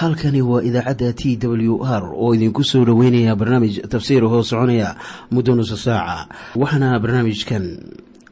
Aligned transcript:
halkani 0.00 0.40
waa 0.42 0.62
idaacadda 0.62 1.12
t 1.12 1.36
w 1.36 1.84
r 1.84 2.04
oo 2.16 2.34
idinku 2.34 2.64
soo 2.64 2.84
dhoweynaya 2.88 3.36
barnaamij 3.36 3.74
tafsiir 3.92 4.24
hoo 4.24 4.42
soconaya 4.42 4.96
muddo 5.30 5.52
nusa 5.54 5.76
saaca. 5.76 6.28
Waxaana 6.56 6.98
barnaamijkan 7.02 7.64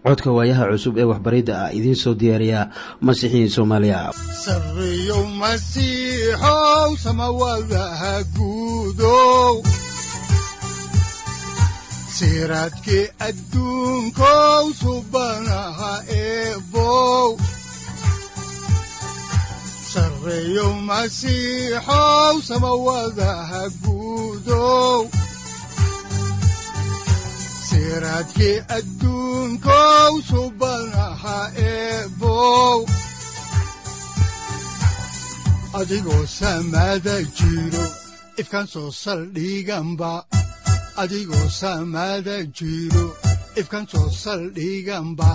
codka 0.04 0.30
waayaha 0.36 0.64
cusub 0.72 0.96
ee 0.98 1.04
waxbaridda 1.04 1.52
ah 1.64 1.74
idiin 1.76 1.96
soo 2.02 2.14
diyaariya 2.14 2.60
masiixiin 3.04 3.50
soomaaliya. 3.50 4.00
Siraadki 12.18 13.00
adduunkow 13.28 14.72
subanaha 14.80 15.92
eebow 16.08 17.36
sareeyow 19.92 20.72
masiixow 20.88 22.34
samawadaha 22.48 23.62
guudow. 23.82 25.00
Siraadki 27.68 28.50
adduunkow 28.76 30.12
jiro 37.38 37.84
ifkan 38.40 38.66
soo 38.72 38.90
saldhiganba 39.02 40.12
adigoo 41.02 41.46
soo 43.92 44.08
saldhiganba 44.22 45.30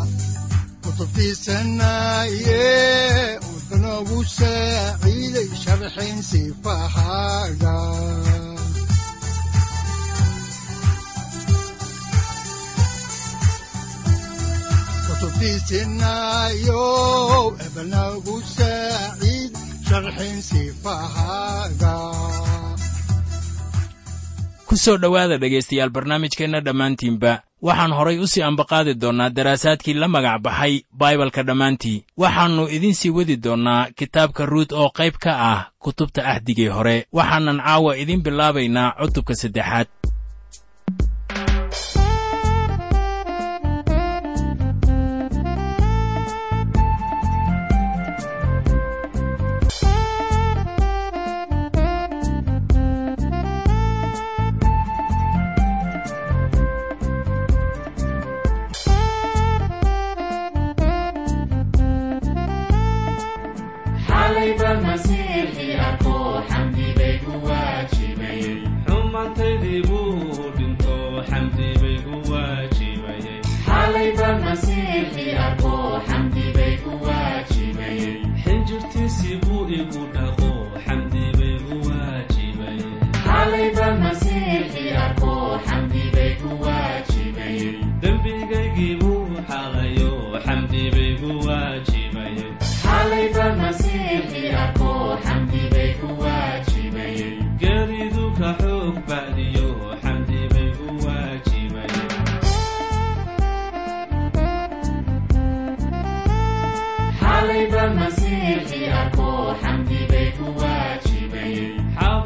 kutubtiisanaaye 0.84 2.62
wuxunogu 4.04 4.20
saaciiday 4.38 5.50
sharxin 5.64 6.18
sifahaaga 6.30 7.76
kutubtiisinaayo 15.54 16.84
ebnagu 17.66 18.36
saaciid 18.56 19.54
sharxin 19.88 20.38
sifahaaga 20.50 21.95
ku 24.74 24.78
soo 24.82 24.98
dhowaada 24.98 25.38
dhegaystayaal 25.38 25.90
barnaamijkeenna 25.94 26.60
dhammaantiinba 26.66 27.32
waxaan 27.62 27.92
horay 27.98 28.18
u 28.18 28.28
sii 28.28 28.42
ambaqaadi 28.42 28.94
doonnaa 29.02 29.30
daraasaadkii 29.30 29.94
la 29.94 30.08
magac 30.08 30.42
baxay 30.42 30.82
baibalka 30.92 31.44
dhammaantii. 31.44 32.04
Waxaannu 32.18 32.68
idiin 32.76 32.94
sii 32.94 33.10
wadi 33.10 33.36
doonnaa 33.38 33.88
kitaabka 33.96 34.46
ruut 34.46 34.72
oo 34.74 34.90
qayb 34.90 35.14
ka 35.24 35.32
ah 35.52 35.62
kutubta 35.80 36.26
ahdigii 36.26 36.68
hore 36.68 37.06
waxaanan 37.14 37.62
caawa 37.62 37.98
idiin 37.98 38.22
bilaabaynaa 38.24 38.92
cutubka 39.02 39.36
saddexaad 39.36 39.88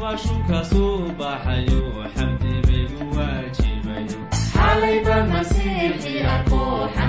qashunka 0.08 0.58
suubaxayo 0.70 1.80
xamdi 2.14 2.52
bay 2.66 2.84
u 3.00 3.04
masiixi 5.32 6.14
aqooxa 6.34 7.07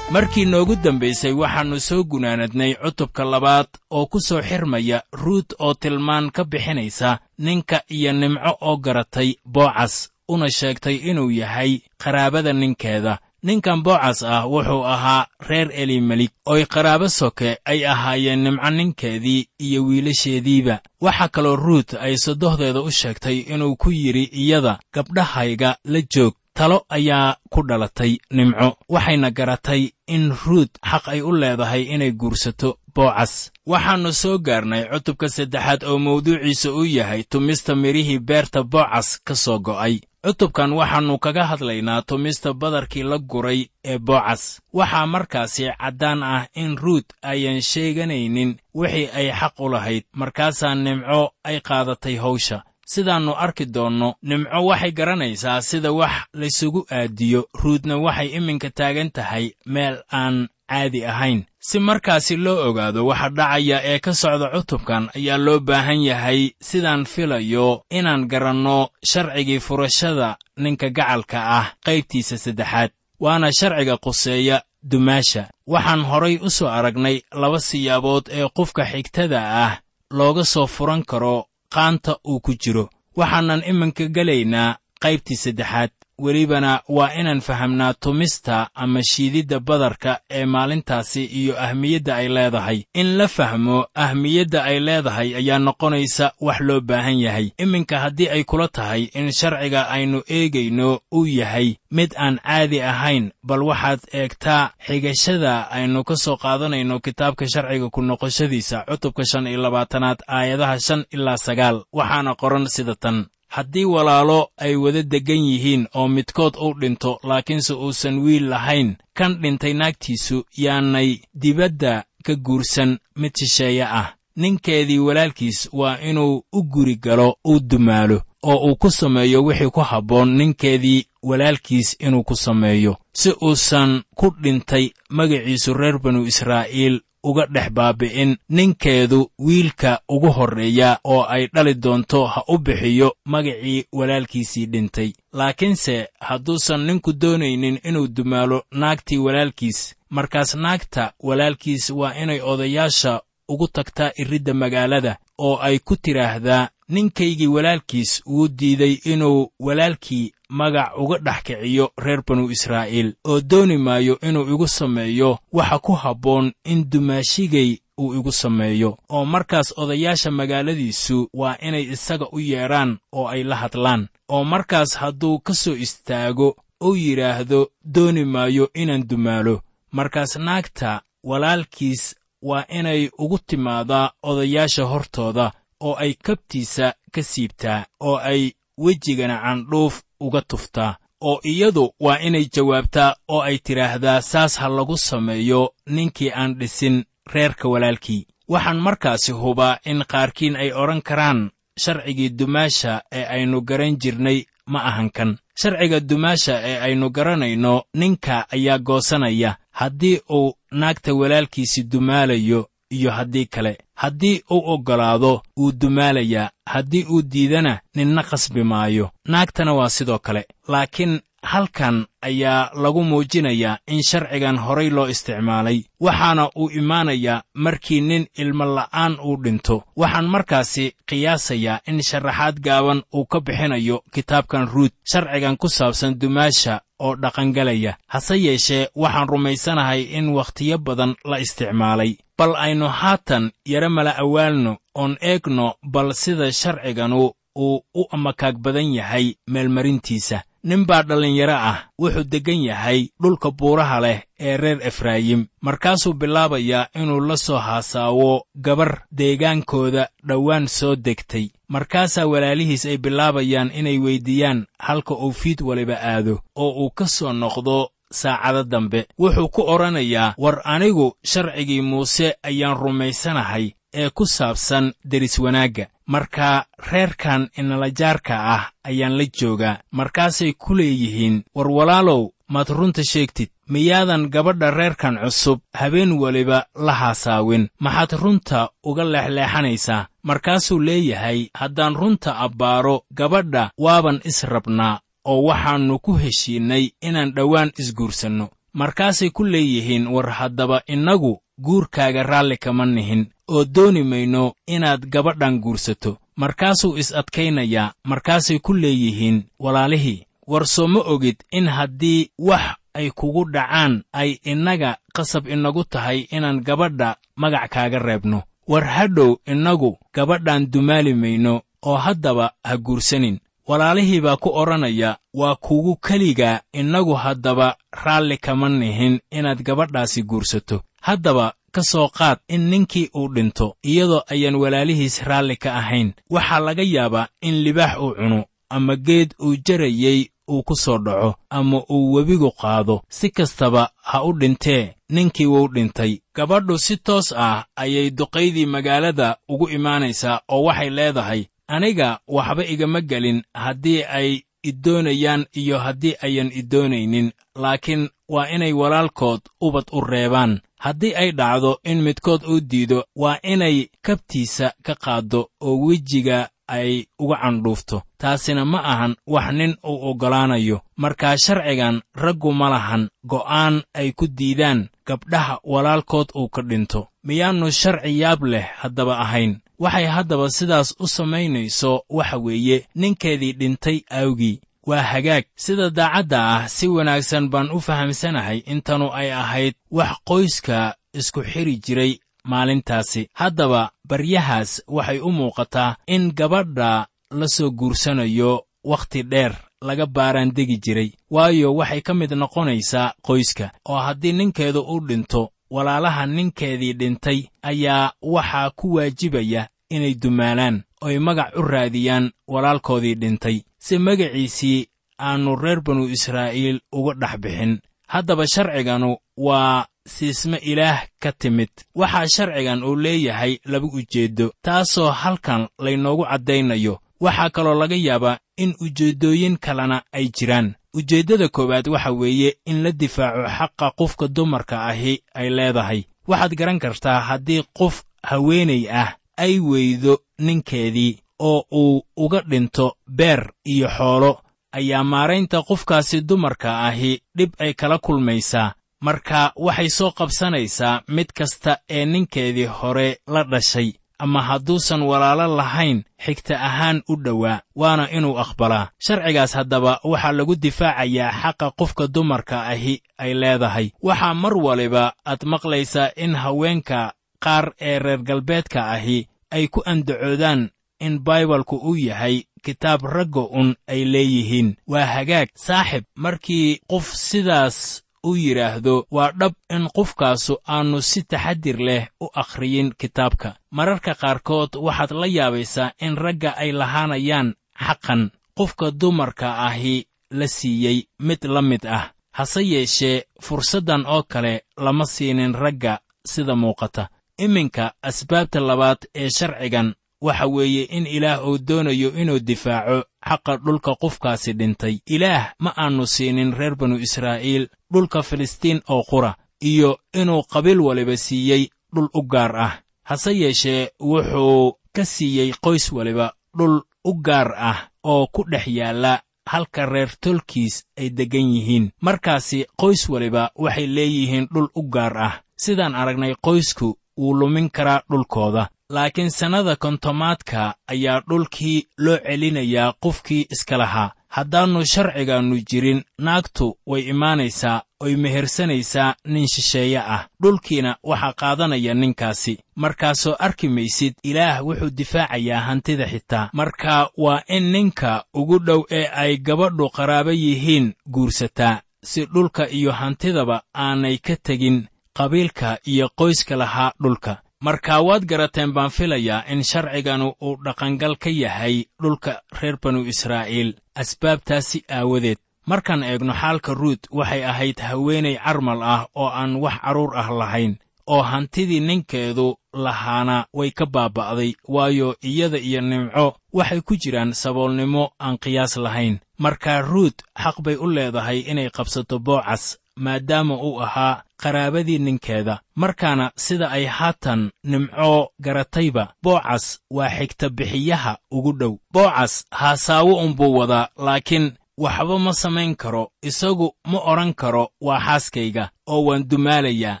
markii 0.12 0.44
noogu 0.44 0.76
dambaysay 0.76 1.32
waxaannu 1.32 1.80
soo 1.80 2.02
gunaanadnay 2.04 2.74
cutubka 2.74 3.24
labaad 3.24 3.66
oo 3.90 4.06
ku 4.06 4.20
soo 4.20 4.42
xirmaya 4.42 5.02
ruut 5.12 5.54
oo 5.58 5.74
tilmaan 5.74 6.30
ka 6.30 6.44
bixinaysa 6.44 7.18
ninka 7.38 7.82
iyo 7.88 8.12
nimco 8.12 8.52
oo 8.60 8.76
garatay 8.76 9.34
boocas 9.44 10.10
una 10.28 10.50
sheegtay 10.50 10.96
inuu 10.96 11.30
yahay 11.30 11.80
qaraabada 11.98 12.52
ninkeeda. 12.52 13.18
Ninkan 13.42 13.82
boocas 13.82 14.22
ah 14.22 14.46
wuxuu 14.46 14.84
ahaa 14.86 15.26
reer 15.48 15.70
elimelik 15.72 16.32
ooy 16.46 16.64
qaraabo 16.66 17.08
soke 17.08 17.58
ay 17.64 17.86
ahaayeen 17.86 18.42
nimco 18.44 18.70
ninkeedii 18.70 19.48
iyo 19.58 19.84
wiilasheediiba. 19.84 20.80
Waxaa 21.00 21.28
kaloo 21.28 21.56
ruut 21.56 21.94
ay 22.00 22.16
sodohdeeda 22.16 22.80
u 22.80 22.90
sheegtay 22.90 23.38
inuu 23.38 23.76
ku 23.76 23.90
yidhi 23.92 24.24
iyada 24.32 24.78
gabdhahayga 24.94 25.76
la 25.84 26.00
joog 26.14 26.34
talo 26.58 26.78
ayaa 26.96 27.36
ku 27.52 27.60
dhalatay 27.68 28.12
nimco 28.36 28.68
waxayna 28.94 29.30
garatay 29.38 29.82
in 30.14 30.24
ruut 30.44 30.70
xaq 30.90 31.04
ay 31.14 31.20
u 31.22 31.30
leedahay 31.40 31.82
inay 31.94 32.12
guursato 32.20 32.70
boocas. 32.94 33.32
Waxaannu 33.72 34.10
soo 34.22 34.38
gaarnay 34.46 34.82
cutubka 34.92 35.28
saddexaad 35.36 35.80
oo 35.90 35.98
mawduuciisa 35.98 36.68
uu 36.78 36.84
yahay 36.98 37.22
tumista 37.30 37.72
midhihii 37.82 38.18
beerta 38.28 38.60
boocas 38.72 39.08
ka 39.26 39.34
soo 39.44 39.58
go'ay. 39.66 39.94
Cutubkan 40.26 40.72
waxaannu 40.78 41.14
kaga 41.24 41.44
hadlaynaa 41.50 42.02
tumista 42.08 42.48
badarkii 42.60 43.02
la 43.10 43.18
guray 43.18 43.60
ee 43.84 43.98
boocas. 43.98 44.42
Waxaa 44.78 45.06
markaasi 45.14 45.64
caddaan 45.80 46.22
ah 46.22 46.46
in 46.62 46.76
ruut 46.82 47.06
ayan 47.22 47.60
sheeganaynin 47.70 48.50
wixii 48.74 49.08
ay 49.18 49.28
xaq 49.40 49.54
u 49.64 49.68
lahayd 49.72 50.04
markaasaa 50.20 50.74
nimco 50.74 51.20
ay 51.44 51.60
qaadatay 51.68 52.16
hawsha 52.24 52.58
sidaannu 52.92 53.32
arki 53.44 53.64
doonno 53.74 54.08
nimco 54.28 54.58
waxay 54.68 54.92
garanaysaa 54.98 55.60
sida 55.68 55.92
wax 55.92 56.12
laysugu 56.40 56.80
aadiyo. 56.98 57.40
Ruudna 57.62 57.94
waxay 58.06 58.28
iminka 58.38 58.70
taagan 58.78 59.10
tahay 59.16 59.46
meel 59.66 59.96
aan 60.12 60.48
caadi 60.70 61.00
ahayn. 61.12 61.40
Si 61.68 61.78
markaasi 61.78 62.36
loo 62.36 62.58
ogaado 62.68 63.06
waxa 63.06 63.28
dhacaya 63.36 63.78
ee 63.84 63.98
ka 64.04 64.12
socda 64.14 64.48
cutubkan 64.54 65.04
ayaa 65.16 65.38
loo 65.46 65.58
baahan 65.60 66.00
yahay 66.10 66.40
sidaan 66.68 67.04
filayo 67.04 67.82
inaan 67.90 68.22
garanno 68.32 68.88
sharcigii 69.10 69.60
furashada 69.66 70.36
ninka 70.56 70.88
gacalka 70.90 71.38
ah 71.58 71.66
qaybtiisa 71.86 72.36
saddexaad. 72.44 72.90
Waana 73.20 73.48
sharciga 73.58 73.96
quseeya 74.04 74.62
dumaasha. 74.90 75.42
Waxaan 75.66 76.02
horay 76.10 76.38
u 76.42 76.50
soo 76.50 76.68
aragnay 76.68 77.16
laba 77.40 77.58
siyaabood 77.60 78.24
ee 78.30 78.48
qofka 78.56 78.84
xigtada 78.92 79.40
ah 79.64 79.72
looga 80.10 80.44
soo 80.44 80.66
furan 80.66 81.02
karo 81.10 81.44
qaanta 81.74 82.12
uu 82.30 82.40
ku 82.40 82.52
jiro. 82.62 82.84
Waxaanan 83.18 83.62
iminka 83.70 84.04
gelaynaa 84.16 84.76
qaybtii 85.02 85.36
saddexaad 85.44 85.90
welibana 86.18 86.80
waa 86.88 87.12
inaan 87.14 87.40
fahamnaa 87.40 87.94
tumista 87.94 88.70
ama 88.74 89.02
shiididda 89.02 89.60
badarka 89.60 90.20
ee 90.30 90.44
maalintaasi 90.46 91.24
iyo 91.24 91.62
ahmiyadda 91.62 92.16
ay 92.16 92.28
leedahay. 92.28 92.82
In 92.94 93.16
la 93.18 93.28
fahmo 93.28 93.86
ahmiyadda 93.94 94.64
ay 94.64 94.80
leedahay 94.80 95.36
ayaa 95.36 95.58
noqonaysa 95.58 96.32
wax 96.40 96.60
loo 96.60 96.80
baahan 96.80 97.20
yahay. 97.20 97.50
Iminka 97.58 97.98
haddii 97.98 98.28
ay 98.28 98.44
kula 98.44 98.68
tahay 98.68 99.02
in 99.14 99.32
sharciga 99.32 99.88
aynu 99.88 100.22
eegayno 100.28 101.00
uu 101.14 101.26
yahay 101.26 101.74
mid 101.90 102.14
aan 102.16 102.38
caadi 102.38 102.80
ahayn 102.82 103.30
bal 103.42 103.62
waxaad 103.62 104.00
eegtaa 104.12 104.70
xigashada 104.86 105.70
aynu 105.70 106.04
ka 106.04 106.16
soo 106.16 106.36
qaadanayno 106.36 107.00
kitaabka 107.00 107.46
sharciga 107.48 107.90
ku 107.90 108.02
noqoshadiisa 108.02 108.84
cutubka 108.88 109.24
shan 109.24 109.46
iyo 109.46 109.62
labaatanaad 109.62 110.18
aayadaha 110.28 110.80
shan 110.80 111.04
ilaa 111.10 111.36
sagaal. 111.36 111.84
Waxaana 111.92 112.34
qoran 112.34 112.66
sida 112.68 112.94
tan 112.94 113.26
haddii 113.48 113.84
walaalo 113.84 114.48
ay 114.56 114.74
wada 114.76 115.02
deggan 115.02 115.44
yihiin 115.50 115.86
oo 115.94 116.08
midkood 116.08 116.54
uu 116.62 116.74
dhinto 116.80 117.20
laakiinse 117.28 117.74
uusan 117.74 118.18
wiil 118.18 118.48
lahayn 118.48 118.96
kan 119.14 119.32
dhintay 119.42 119.74
naagtiisu 119.74 120.44
yaanay 120.56 121.18
dibadda 121.34 122.04
ka 122.24 122.34
guursan 122.34 122.98
mid 123.16 123.32
shisheeye 123.38 123.84
ah. 123.84 124.14
Ninkeedii 124.36 124.98
walaalkiis 124.98 125.68
waa 125.72 125.98
inuu 125.98 126.42
u 126.52 126.62
guri 126.62 126.96
galo 126.96 127.36
uu 127.46 127.60
dumaalo 127.60 128.22
oo 128.42 128.58
uu 128.70 128.76
ku 128.76 128.90
sameeyo 128.90 129.44
wixii 129.44 129.70
ku 129.70 129.80
habboon. 129.80 130.36
Ninkeedii 130.36 131.06
walaalkiis 131.22 131.96
inuu 132.00 132.22
ku 132.22 132.36
sameeyo 132.36 132.96
si 133.12 133.30
uusan 133.42 134.02
ku 134.14 134.30
dhintay 134.42 134.90
magaciisu 135.10 135.74
reer 135.74 135.98
banu 135.98 136.26
israa'iil 136.26 137.00
uga 137.24 137.46
dhex 137.46 137.70
baabi'in 137.72 138.36
ninkeedu 138.48 139.30
wiilka 139.38 140.00
ugu 140.08 140.30
horreeya 140.30 140.98
oo 141.04 141.22
ay 141.28 141.46
dhali 141.54 141.74
doonto 141.74 142.24
ha 142.26 142.42
u 142.48 142.58
bixiyo 142.58 143.14
magacii 143.24 143.84
walaalkiisii 143.92 144.66
dhintay. 144.66 145.12
Laakiinse 145.32 146.08
hadduusan 146.20 146.84
ninku 146.86 147.12
doonaynin 147.12 147.78
inuu 147.84 148.06
dumaalo 148.08 148.62
naagtii 148.72 149.18
walaalkiis 149.18 149.94
markaas 150.10 150.54
naagta 150.54 151.12
walaalkiis 151.20 151.90
waa 151.90 152.14
inay 152.22 152.40
odayaasha 152.40 153.20
ugu 153.48 153.68
tagtaa 153.68 154.10
iridda 154.16 154.54
magaalada 154.54 155.16
oo 155.38 155.56
ay 155.62 155.78
ku 155.78 155.96
tidhaahdaa 155.96 156.68
ninkaygii 156.88 157.46
walaalkiis 157.46 158.22
wuu 158.26 158.48
diiday 158.48 158.92
inuu 159.04 159.52
walaalkii 159.60 160.32
magac 160.48 160.92
uga 160.98 161.18
dhex 161.18 161.42
kiciyo 161.42 161.92
reer 161.98 162.22
banu 162.26 162.50
israa'iil 162.50 163.14
oo 163.24 163.40
dooni 163.40 163.76
maayo 163.76 164.18
inuu 164.20 164.48
igu 164.54 164.68
sameeyo 164.68 165.38
waxa 165.52 165.78
ku 165.78 165.92
habboon 165.92 166.52
in 166.64 166.90
dumaashigay 166.90 167.78
uu 168.00 168.14
igu 168.14 168.32
sameeyo. 168.32 168.98
Oo 169.08 169.24
markaas 169.24 169.74
odayaasha 169.76 170.30
magaaladiisu 170.30 171.28
waa 171.34 171.56
inay 171.60 171.82
isaga 171.92 172.26
u 172.32 172.40
yeedhaan 172.40 172.98
oo 173.12 173.26
ay 173.28 173.42
la 173.44 173.56
hadlaan. 173.56 174.08
Oo 174.28 174.44
markaas 174.44 174.96
hadduu 174.96 175.38
ka 175.38 175.54
soo 175.54 175.74
istaago 175.74 176.56
uu 176.84 176.96
yidhaahdo 176.96 177.70
dooni 177.84 178.24
maayo 178.24 178.70
inaan 178.74 179.08
dumaalo. 179.08 179.60
Markaas 179.92 180.36
naagta 180.36 181.02
walaalkiis 181.24 182.14
waa 182.42 182.64
inay 182.68 183.10
ugu 183.18 183.38
timaadaa 183.38 184.10
odayaasha 184.22 184.84
hortooda 184.84 185.52
oo 185.80 185.94
ay 185.94 186.14
kabtiisa 186.14 186.94
ka 187.12 187.22
siibtaa 187.22 187.86
oo 188.00 188.16
ay 188.16 188.52
wejigana 188.78 189.40
candhuuf 189.42 190.02
uga 190.20 190.40
tuftaa 190.40 190.96
oo 191.20 191.40
iyadu 191.44 191.94
waa 192.00 192.18
inay 192.18 192.44
jawaabtaa 192.54 193.14
oo 193.28 193.40
ay 193.42 193.58
tidhaahdaa 193.58 194.20
saas 194.22 194.58
ha 194.58 194.68
lagu 194.68 194.96
sameeyo 194.98 195.74
ninkii 195.86 196.30
aan 196.30 196.54
dhisin 196.58 197.04
reerka 197.32 197.68
walaalkii. 197.68 198.26
Waxaan 198.48 198.80
markaasi 198.80 199.32
hubaa 199.32 199.78
in 199.84 200.04
qaarkiin 200.12 200.56
ay 200.56 200.72
odhan 200.72 201.02
karaan 201.02 201.50
sharcigii 201.82 202.28
dumaasha 202.38 203.02
ee 203.12 203.24
aynu 203.24 203.60
garan 203.60 203.96
jirnay 204.02 204.44
ma 204.66 204.80
ahan 204.84 205.10
kan. 205.10 205.36
Sharciga 205.62 206.00
dumaasha 206.00 206.54
ee 206.68 206.78
aynu 206.80 207.10
garanayno 207.10 207.82
ninka 207.94 208.46
ayaa 208.52 208.78
goosanaya. 208.78 209.56
Haddii 209.70 210.20
uu 210.30 210.54
naagta 210.70 211.14
walaalkiisi 211.14 211.82
dumaalayo 211.82 212.68
iyo 212.90 213.10
haddii 213.10 213.46
kale 213.46 213.78
haddii 213.94 214.42
uu 214.50 214.62
oggolaado 214.72 215.42
wuu 215.56 215.72
dumaalayaa 215.72 216.50
haddii 216.66 217.04
uu 217.10 217.22
diidana 217.22 217.80
ninna 217.94 218.22
qasbi 218.22 218.62
maayo. 218.64 219.10
Naagtana 219.28 219.72
waa 219.74 219.88
sidoo 219.88 220.18
kale 220.18 220.46
laakiin 220.68 221.20
halkan 221.42 222.06
ayaa 222.22 222.70
lagu 222.74 223.04
muujinayaa 223.04 223.78
in 223.86 224.02
sharcigan 224.02 224.58
horay 224.58 224.90
loo 224.90 225.08
isticmaalay. 225.08 225.82
Waxaana 226.00 226.50
uu 226.56 226.70
imaanayaa 226.70 227.42
markii 227.54 228.00
nin 228.00 228.26
ilmo 228.38 228.64
la'aan 228.64 229.18
uu 229.20 229.36
dhinto. 229.44 229.84
Waxaan 229.96 230.26
markaasi 230.26 230.92
qiyaasayaa 231.08 231.80
in 231.86 232.02
sharaxaad 232.02 232.60
gaaban 232.60 233.02
uu 233.14 233.24
ka 233.26 233.40
bixinayo 233.40 234.02
kitaabkan 234.14 234.68
ruut 234.68 234.92
sharcigan 235.12 235.56
ku 235.56 235.68
saabsan 235.68 236.18
dumaasha 236.20 236.80
oo 236.98 237.16
dhaqangalaya. 237.16 237.96
Hase 238.06 238.36
yeeshee 238.44 238.88
waxaan 238.96 239.28
rumaysanahay 239.28 240.02
in 240.02 240.28
wakhtiyo 240.28 240.78
badan 240.78 241.14
la 241.24 241.38
isticmaalay 241.38 242.16
bal 242.38 242.54
aynu 242.56 242.88
haatan 242.88 243.50
yara 243.66 243.88
mala 243.88 244.12
awaalno 244.18 244.76
oon 244.94 245.16
eegno 245.20 245.74
bal 245.82 246.12
sida 246.14 246.52
sharciganu 246.52 247.32
uu 247.58 247.80
u 247.94 248.02
amakaag 248.10 248.56
badan 248.58 248.94
yahay 248.94 249.34
meelmarintiisa. 249.46 250.42
Nin 250.64 250.84
baa 250.86 251.02
dhallinyaro 251.02 251.54
ah 251.54 251.78
wuxuu 252.00 252.24
deggan 252.24 252.62
yahay 252.68 253.08
dhulka 253.22 253.50
buuraha 253.50 254.00
leh 254.00 254.20
ee 254.40 254.56
reer 254.56 254.78
efraayim. 254.88 255.46
Markaasuu 255.60 256.12
bilaabayaa 256.12 256.86
inuu 256.94 257.20
la 257.20 257.36
soo 257.36 257.58
haasaawo 257.58 258.42
gabar 258.56 259.02
deegaankooda 259.12 260.08
dhowaan 260.28 260.68
soo 260.68 260.96
degtay. 260.96 261.48
Markaasaa 261.68 262.26
walaalihiis 262.26 262.84
ay 262.86 262.98
bilaabayaan 262.98 263.70
inay 263.74 263.98
weyddiiyaan 263.98 264.66
halka 264.78 265.14
uu 265.14 265.32
fiid 265.32 265.60
waliba 265.62 265.94
aado 266.02 266.40
oo 266.56 266.70
uu 266.84 266.90
ka 266.90 267.06
soo 267.06 267.32
noqdo 267.32 267.90
saacado 268.12 268.64
dambe. 268.64 269.06
Wuxuu 269.18 269.48
ku 269.48 269.62
odhanayaa 269.62 270.34
war 270.38 270.60
anigu 270.64 271.16
sharcigii 271.24 271.82
muuse 271.82 272.34
ayaan 272.42 272.76
rumaysanahay 272.76 273.72
ee 273.94 274.10
ku 274.10 274.26
saabsan 274.26 274.92
deris 275.04 275.38
wanaagga. 275.38 275.86
Markaa 276.06 276.64
reerkan 276.92 277.48
inalajaarka 277.58 278.34
ah 278.54 278.70
ayaan 278.84 279.16
la 279.18 279.24
joogaa. 279.40 279.78
Markaasay 279.92 280.52
ku 280.52 280.74
leeyihiin 280.74 281.44
war 281.54 281.68
walaalow 281.68 282.30
maad 282.48 282.68
runta 282.68 283.02
sheegtid. 283.04 283.48
Miyaadan 283.68 284.28
gabadha 284.32 284.70
reerkan 284.70 285.18
cusub 285.20 285.60
habeen 285.74 286.12
weliba 286.12 286.64
la 286.74 286.92
haasaawin 286.94 287.68
maxaad 287.80 288.12
runta 288.22 288.68
uga 288.84 289.04
leexleexanaysaa. 289.04 290.06
Markaasuu 290.22 290.78
leeyahay 290.80 291.48
haddaan 291.54 291.94
runta 291.96 292.36
abbaaro 292.38 293.04
gabadha 293.14 293.70
waaban 293.78 294.20
is 294.24 294.44
rabnaa 294.44 295.00
oo 295.30 295.42
waxaannu 295.48 295.94
ku 296.04 296.12
heshiinnay 296.22 296.84
inaan 297.06 297.30
dhowaan 297.36 297.70
isguursanno. 297.80 298.46
Markaasay 298.80 299.30
ku 299.36 299.42
leeyihiin 299.44 300.06
war 300.14 300.28
haddaba 300.38 300.82
innagu 300.94 301.32
guurkaaga 301.64 302.22
raalli 302.22 302.56
kama 302.64 302.84
nihin 302.86 303.22
oo 303.48 303.64
dooni 303.64 304.02
mayno 304.10 304.52
inaad 304.74 305.02
gabadhan 305.12 305.58
guursato. 305.64 306.12
Markaasuu 306.36 306.96
is-adkaynayaa 307.00 307.92
markaasay 308.10 308.58
ku 308.58 308.72
leeyihiin 308.74 309.38
walaalihii 309.58 310.24
war 310.46 310.66
soo 310.66 310.86
ma 310.88 311.00
ogid 311.00 311.36
in 311.50 311.66
haddii 311.68 312.30
wax 312.38 312.64
ay 312.94 313.10
kugu 313.10 313.44
dhacaan 313.52 314.02
ay 314.12 314.30
innaga 314.44 314.96
qasab 315.16 315.46
inagu 315.48 315.84
tahay 315.84 316.18
inaan 316.30 316.60
gabadha 316.66 317.16
magac 317.36 317.70
kaaga 317.70 317.98
reebno. 317.98 318.42
War 318.68 318.84
hadhow 318.84 319.36
innagu 319.46 319.98
gabadhan 320.14 320.70
dumaali 320.70 321.14
mayno 321.14 321.62
oo 321.82 321.96
haddaba 321.96 322.52
ha 322.64 322.76
guursanin 322.76 323.38
walaalihii 323.68 324.20
baa 324.20 324.36
ku 324.36 324.48
odhanaya 324.60 325.16
waa 325.34 325.54
kugu 325.54 325.96
keligaa 325.96 326.60
innagu 326.72 327.14
haddaba 327.14 327.76
raalli 328.04 328.36
kama 328.36 328.68
nihin 328.68 329.20
inaad 329.30 329.62
gabadhaasi 329.62 330.22
guursato. 330.22 330.80
Haddaba 331.02 331.52
ka 331.72 331.82
soo 331.82 332.08
qaad 332.08 332.38
in 332.48 332.68
ninkii 332.70 333.10
uu 333.16 333.28
dhinto 333.34 333.76
iyadoo 333.82 334.22
ayaan 334.32 334.54
walaalihiis 334.54 335.22
raalli 335.22 335.56
ka 335.56 335.74
ahayn. 335.74 336.12
Waxaa 336.30 336.60
laga 336.60 336.82
yaabaa 336.82 337.26
in 337.40 337.54
libaax 337.64 337.98
uu 338.00 338.14
cuno 338.14 338.44
ama 338.70 338.96
geed 338.96 339.34
uu 339.42 339.56
jarayey 339.66 340.26
uu 340.50 340.62
ku 340.62 340.76
soo 340.76 340.98
dhaco 340.98 341.34
ama 341.50 341.82
uu 341.90 342.12
webigu 342.14 342.50
qaado. 342.50 343.02
Si 343.08 343.30
kastaba 343.30 343.90
ha 344.02 344.24
u 344.24 344.32
dhintee 344.32 344.94
ninkii 345.10 345.46
wuu 345.46 345.68
dhintay. 345.68 346.18
Gabadhu 346.34 346.78
si 346.78 346.96
toos 346.96 347.32
ah 347.36 347.64
ayay 347.76 348.10
duqaydii 348.10 348.66
magaalada 348.66 349.36
ugu 349.48 349.68
imaanaysaa 349.68 350.40
oo 350.48 350.62
waxay 350.62 350.90
leedahay 350.90 351.44
aniga 351.68 352.18
waxba 352.28 352.64
igama 352.64 353.00
gelin 353.00 353.42
haddii 353.54 354.02
ay 354.04 354.40
idoonayaan 354.62 355.46
iyo 355.52 355.78
haddii 355.78 356.14
ayan 356.22 356.50
idoonaynin 356.60 357.32
laakiin 357.56 358.08
waa 358.28 358.48
inay 358.48 358.72
walaalkood 358.72 359.40
ubad 359.60 359.84
u 359.92 360.00
reebaan. 360.00 360.60
Haddii 360.78 361.14
ay 361.14 361.30
dhacdo 361.32 361.78
in 361.84 362.02
midkood 362.02 362.42
uu 362.44 362.60
diido 362.60 363.04
waa 363.16 363.38
inay 363.42 363.86
kabtiisa 364.02 364.72
ka 364.82 364.94
qaaddo 364.94 365.50
oo 365.60 365.76
wejiga 365.86 366.48
ay 366.68 367.06
uga 367.18 367.36
candhuufto. 367.42 368.02
Taasina 368.18 368.64
ma 368.64 368.78
ahan 368.84 369.16
wax 369.26 369.52
nin 369.52 369.76
uu 369.84 370.10
oggolaanayo. 370.10 370.80
Markaa 370.96 371.36
sharcigan 371.36 372.02
raggu 372.14 372.52
ma 372.52 372.70
lahan 372.70 373.08
go'aan 373.24 373.82
ay 373.94 374.12
ku 374.12 374.26
diidaan 374.26 374.88
gabdhaha 375.06 375.60
walaalkood 375.64 376.28
uu 376.34 376.48
ka 376.48 376.62
dhinto. 376.62 377.08
Miyaannu 377.24 377.70
sharci 377.72 378.20
yaab 378.20 378.42
leh 378.44 378.66
haddaba 378.80 379.18
ahayn 379.18 379.60
waxay 379.78 380.06
haddaba 380.06 380.50
sidaas 380.50 380.94
u 380.98 381.06
samaynayso 381.08 382.02
waxa 382.10 382.36
weeye 382.38 382.86
ninkeedii 382.94 383.52
dhintay 383.52 384.00
awgii. 384.10 384.60
Waa 384.86 385.02
hagaag. 385.02 385.44
Sida 385.56 385.90
daacadda 385.90 386.38
ah 386.56 386.68
si 386.68 386.86
wanaagsan 386.88 387.48
baan 387.48 387.70
u 387.70 387.80
fahamsanahay 387.80 388.58
intanu 388.72 389.10
ay 389.12 389.32
ahayd 389.32 389.74
wax 389.90 390.16
qoyska 390.24 390.94
isku 391.12 391.42
xidri 391.44 391.76
jiray 391.84 392.12
maalintaasi. 392.44 393.28
Haddaba 393.32 393.90
baryahaas 394.08 394.82
waxay 394.88 395.18
u 395.20 395.30
muuqataa 395.32 395.96
in 396.06 396.32
gabadha 396.32 397.06
la 397.30 397.46
soo 397.48 397.70
guursanayo 397.70 398.64
wakhti 398.84 399.22
dheer 399.22 399.54
laga 399.82 400.06
baaraandegi 400.06 400.76
jiray. 400.84 401.10
Waayo 401.30 401.74
waxay 401.74 402.00
ka 402.00 402.14
mid 402.14 402.32
noqonaysaa 402.32 403.12
qoyska 403.22 403.70
oo 403.88 403.98
haddii 404.06 404.32
ninkeedu 404.32 404.80
u 404.80 405.00
dhinto 405.08 405.50
walaalaha 405.70 406.26
ninkeedii 406.26 406.92
dhintay 406.92 407.42
ayaa 407.62 408.12
waxaa 408.22 408.70
ku 408.70 408.94
waajibaya 408.94 409.68
inay 409.90 410.14
dumaalaan 410.14 410.82
oy 411.00 411.18
magac 411.18 411.56
u 411.56 411.62
raadiyaan 411.62 412.30
walaalkoodii 412.48 413.14
dhintay. 413.14 413.60
Si 413.78 413.98
magaciisii 413.98 414.86
aannu 415.20 415.56
reer 415.56 415.80
banu 415.80 416.08
israa'iil 416.08 416.80
uga 416.92 417.14
dhex 417.14 417.38
bixin. 417.40 417.80
Haddaba 418.08 418.46
sharciganu 418.46 419.16
waa 419.36 419.86
siisme 420.06 420.56
ilaah 420.56 421.06
ka 421.20 421.32
timid. 421.32 421.68
Waxaa 421.94 422.26
sharcigan 422.28 422.82
uu 422.82 422.96
leeyahay 422.96 423.58
laba 423.64 423.86
ujeeddo 423.92 424.52
taasoo 424.62 425.10
halkan 425.10 425.68
laynoogu 425.78 426.24
caddaynayo. 426.24 426.98
Waxaa 427.20 427.50
kaloo 427.50 427.74
laga 427.74 427.96
yaabaa 427.96 428.38
in 428.56 428.74
ujeeddooyin 428.80 429.56
kalena 429.58 430.02
ay 430.12 430.28
jiraan 430.28 430.74
ujeeddada 430.94 431.48
koowaad 431.48 431.88
waxa 431.88 432.12
weeye 432.12 432.56
in 432.66 432.82
la 432.82 432.92
difaaco 432.92 433.48
xaqa 433.58 433.90
qofka 433.98 434.28
dumarka 434.28 434.84
ahi 434.86 435.22
ay 435.34 435.50
leedahay. 435.50 436.04
Waxaad 436.28 436.54
garan 436.56 436.78
kartaa 436.78 437.20
haddii 437.20 437.62
qof 437.78 438.02
haweenay 438.22 438.88
ah 438.90 439.16
ay 439.36 439.60
weydo 439.60 440.18
ninkeedii 440.38 441.18
oo 441.38 441.64
uu 441.72 442.02
uga 442.16 442.40
dhinto 442.40 442.96
beer 443.08 443.52
iyo 443.64 443.88
xoolo 443.88 444.40
ayaa 444.72 445.04
maaraynta 445.04 445.62
qofkaasi 445.62 446.20
dumarka 446.20 446.80
ahi 446.86 447.20
dhib 447.36 447.50
ay 447.58 447.74
kala 447.74 447.98
kulmaysaa. 447.98 448.74
Marka 449.00 449.52
waxay 449.56 449.88
soo 449.88 450.10
qabsanaysaa 450.10 451.02
mid 451.08 451.26
kasta 451.34 451.78
ee 451.90 452.04
ninkeedii 452.06 452.64
hore 452.66 453.18
la 453.26 453.44
dhashay 453.44 453.92
ama 454.18 454.42
hadduusan 454.42 455.02
walaalo 455.02 455.56
lahayn 455.56 456.04
xigta 456.24 456.54
ahaan 456.68 457.02
u 457.08 457.16
dhowaa 457.24 457.60
waana 457.76 458.10
inuu 458.10 458.38
aqbalaa. 458.38 458.90
Sharcigaas 458.98 459.52
haddaba 459.54 460.00
waxaa 460.04 460.32
lagu 460.32 460.54
difaacayaa 460.56 461.32
xaqa 461.42 461.70
qofka 461.78 462.06
dumarka 462.14 462.62
ahi 462.72 463.02
ay 463.18 463.34
leedahay. 463.34 463.86
Waxaa 464.02 464.34
mar 464.34 464.54
waliba 464.56 465.12
aad 465.26 465.42
maqlaysaa 465.52 466.10
in 466.16 466.34
haweenka 466.34 467.12
qaar 467.44 467.72
ee 467.80 467.98
reer 467.98 468.22
galbeedka 468.28 468.80
ahi 468.90 469.18
ay 469.50 469.68
ku 469.68 469.80
andacoodaan 469.86 470.70
in 471.00 471.18
baibalku 471.26 471.76
uu 471.76 471.96
yahay 471.96 472.42
kitaab 472.64 473.02
ragga 473.02 473.40
un 473.60 473.74
ay 473.86 474.04
leeyihiin. 474.04 474.76
Waa 474.86 475.06
hagaag 475.06 475.48
saaxib 475.54 476.04
markii 476.16 476.80
qof 476.90 477.06
sidaas 477.14 478.02
u 478.24 478.36
yidhaahdo 478.36 479.06
waa 479.10 479.32
dhab 479.32 479.52
in 479.70 479.88
qofkaasu 479.96 480.54
aannu 480.68 481.02
si 481.02 481.22
taxadir 481.22 481.78
leh 481.78 482.08
u 482.20 482.26
akhriyin 482.34 482.92
kitaabka. 482.98 483.54
Mararka 483.70 484.14
qaarkood 484.14 484.70
waxaad 484.86 485.10
la 485.20 485.26
yaabaysaa 485.26 485.92
in 486.00 486.16
ragga 486.16 486.50
ay 486.62 486.72
lahaanayaan 486.72 487.54
xaqan 487.86 488.30
qofka 488.58 488.90
dumarka 489.00 489.48
ahi 489.68 490.06
la 490.30 490.46
siiyey 490.46 490.98
mid 491.18 491.44
la 491.44 491.62
mid 491.62 491.84
ah. 491.86 492.10
Hase 492.38 492.62
yeeshee 492.62 493.22
fursaddan 493.44 494.06
oo 494.06 494.22
kale 494.22 494.64
lama 494.76 495.04
siinin 495.04 495.54
ragga 495.54 496.00
sida 496.26 496.54
muuqata. 496.56 497.08
Iminka 497.38 497.94
asbaabta 498.02 498.60
labaad 498.60 499.00
ee 499.14 499.30
sharcigan 499.30 499.94
waxa 500.20 500.46
weeye 500.46 500.82
in 500.90 501.06
ilaah 501.06 501.44
uu 501.48 501.58
doonayo 501.58 502.10
inuu 502.20 502.38
difaaco 502.38 503.04
xaqa 503.28 503.56
dhulka 503.56 503.94
qofkaasi 504.00 504.52
dhintay. 504.58 504.98
Ilaah 505.06 505.52
ma 505.58 505.70
aannu 505.76 506.06
siinin 506.06 506.52
reer 506.58 506.74
banu 506.76 506.96
israa'iil 506.98 507.68
dhulka 507.92 508.22
filistiin 508.22 508.80
oo 508.88 509.02
qura 509.10 509.34
iyo 509.62 509.98
inuu 510.14 510.42
qabiil 510.52 510.80
waliba 510.80 511.16
siiyey 511.16 511.68
dhul 511.94 512.08
u 512.14 512.22
gaar 512.22 512.56
ah. 512.56 512.72
Hase 513.02 513.32
yeeshee 513.32 513.88
wuxuu 514.00 514.72
ka 514.92 515.04
siiyey 515.04 515.52
qoys 515.64 515.92
waliba 515.92 516.32
dhul 516.58 516.82
u 517.04 517.12
gaar 517.14 517.54
ah 517.56 517.78
oo 518.04 518.26
ku 518.32 518.44
dhex 518.50 518.66
yaalla 518.66 519.20
halka 519.46 519.86
reer 519.86 520.10
tolkiis 520.20 520.84
ay 520.98 521.10
deggan 521.10 521.48
yihiin. 521.54 521.90
Markaasi 522.00 522.66
qoys 522.76 523.08
waliba 523.08 523.50
waxay 523.56 523.86
leeyihiin 523.86 524.48
dhul 524.54 524.68
u 524.74 524.82
gaar 524.90 525.16
ah. 525.16 525.34
Sidaan 525.56 525.94
aragnay 525.94 526.34
qoysku 526.42 526.98
wuu 527.18 527.34
lumin 527.34 527.70
karaa 527.70 528.02
dhulkooda 528.10 528.68
laakiin 528.90 529.30
sannada 529.30 529.76
kontomaadka 529.76 530.74
ayaa 530.88 531.20
dhulkii 531.28 531.86
loo 531.98 532.16
celinayaa 532.18 532.92
qofkii 533.00 533.46
iska 533.50 533.78
lahaa. 533.78 534.12
Haddaannu 534.28 534.84
sharcigaannu 534.86 535.56
jirin 535.70 536.02
naagtu 536.20 536.78
way 536.86 537.02
imaanaysaa 537.02 537.82
oy 538.00 538.16
mehersanaysaa 538.16 539.14
nin 539.24 539.46
shisheeye 539.54 539.98
ah. 539.98 540.26
Dhulkiina 540.42 540.96
waxaa 541.02 541.32
qaadanaya 541.32 541.94
ninkaasi. 541.94 542.58
Markaasoo 542.76 543.36
arki 543.38 543.68
maysid 543.68 544.14
ilaah 544.24 544.64
wuxuu 544.66 544.90
difaacayaa 544.98 545.60
hantida 545.60 546.06
xitaa. 546.08 546.50
Marka 546.52 547.10
waa 547.16 547.42
in 547.48 547.72
ninka 547.72 548.24
ugu 548.34 548.58
dhow 548.58 548.82
ee 548.90 549.06
ay 549.12 549.36
gabadhu 549.36 549.90
qaraabo 549.90 550.30
yihiin 550.32 550.94
guursataa 551.10 551.80
si 552.04 552.26
dhulka 552.26 552.68
iyo 552.70 552.92
hantidaba 552.92 553.62
aanay 553.74 554.18
ka 554.18 554.36
tegin 554.36 554.86
qabiilka 555.16 555.78
iyo 555.86 556.10
qoyska 556.16 556.56
lahaa 556.56 556.92
dhulka 557.02 557.36
marka 557.60 558.00
waad 558.02 558.24
garateen 558.26 558.72
baan 558.72 558.90
filayaa 558.90 559.44
in 559.52 559.62
sharciganu 559.64 560.32
uu 560.42 560.56
dhaqangal 560.64 561.16
ka 561.18 561.30
yahay 561.30 561.84
dhulka 562.02 562.40
reer 562.60 562.76
banu 562.82 563.00
israa'iil 563.12 563.74
asbaabtaasi 563.94 564.84
aawadeed. 564.88 565.38
Markaan 565.66 566.02
eegno 566.02 566.32
xaalka 566.34 566.74
ruut 566.74 567.02
waxay 567.10 567.42
ahayd 567.44 567.78
haweenay 567.80 568.36
carmal 568.44 568.82
ah 568.82 569.06
oo 569.14 569.28
aan 569.28 569.56
wax 569.56 569.74
carruur 569.82 570.16
ah 570.16 570.30
lahayn 570.40 570.78
oo 571.06 571.22
hantidii 571.22 571.80
ninkeedu 571.80 572.56
lahaana 572.72 573.46
way 573.52 573.70
ka 573.70 573.86
baaba'day 573.86 574.54
waayo 574.68 575.16
iyada 575.22 575.58
iyo 575.58 575.80
nimco 575.80 576.36
waxay 576.52 576.80
ku 576.80 576.94
jiraan 576.96 577.34
saboolnimo 577.34 578.10
aan 578.20 578.38
qiyaas 578.38 578.76
lahayn. 578.76 579.18
Marka 579.38 579.82
ruut 579.82 580.22
xaq 580.42 580.56
bay 580.62 580.76
u 580.76 580.86
leedahay 580.86 581.38
inay 581.50 581.70
qabsato 581.70 582.18
boocas 582.18 582.78
maadaama 582.98 583.54
uu 583.62 583.80
ahaa 583.82 584.22
qaraabadii 584.42 584.98
ninkeeda. 584.98 585.60
Markaana 585.74 586.30
sida 586.36 586.70
ay 586.70 586.84
haatan 586.86 587.50
nimco 587.64 588.30
garatayba 588.40 589.12
boocas 589.22 589.80
waa 589.90 590.10
xigta 590.18 590.48
bixiyaha 590.48 591.18
ugu 591.30 591.52
dhow. 591.52 591.74
Boocas 591.92 592.44
haasaawo 592.50 593.14
unbuu 593.24 593.54
wadaa 593.58 593.88
laakiin 593.96 594.52
waxba 594.78 595.18
ma 595.18 595.32
samayn 595.32 595.74
karo 595.76 596.10
isagu 596.22 596.74
ma 596.86 596.98
odhan 596.98 597.34
karo 597.34 597.68
waa 597.80 598.00
xaaskayga 598.06 598.70
oo 598.86 599.04
waan 599.04 599.28
dumaalayaa. 599.28 600.00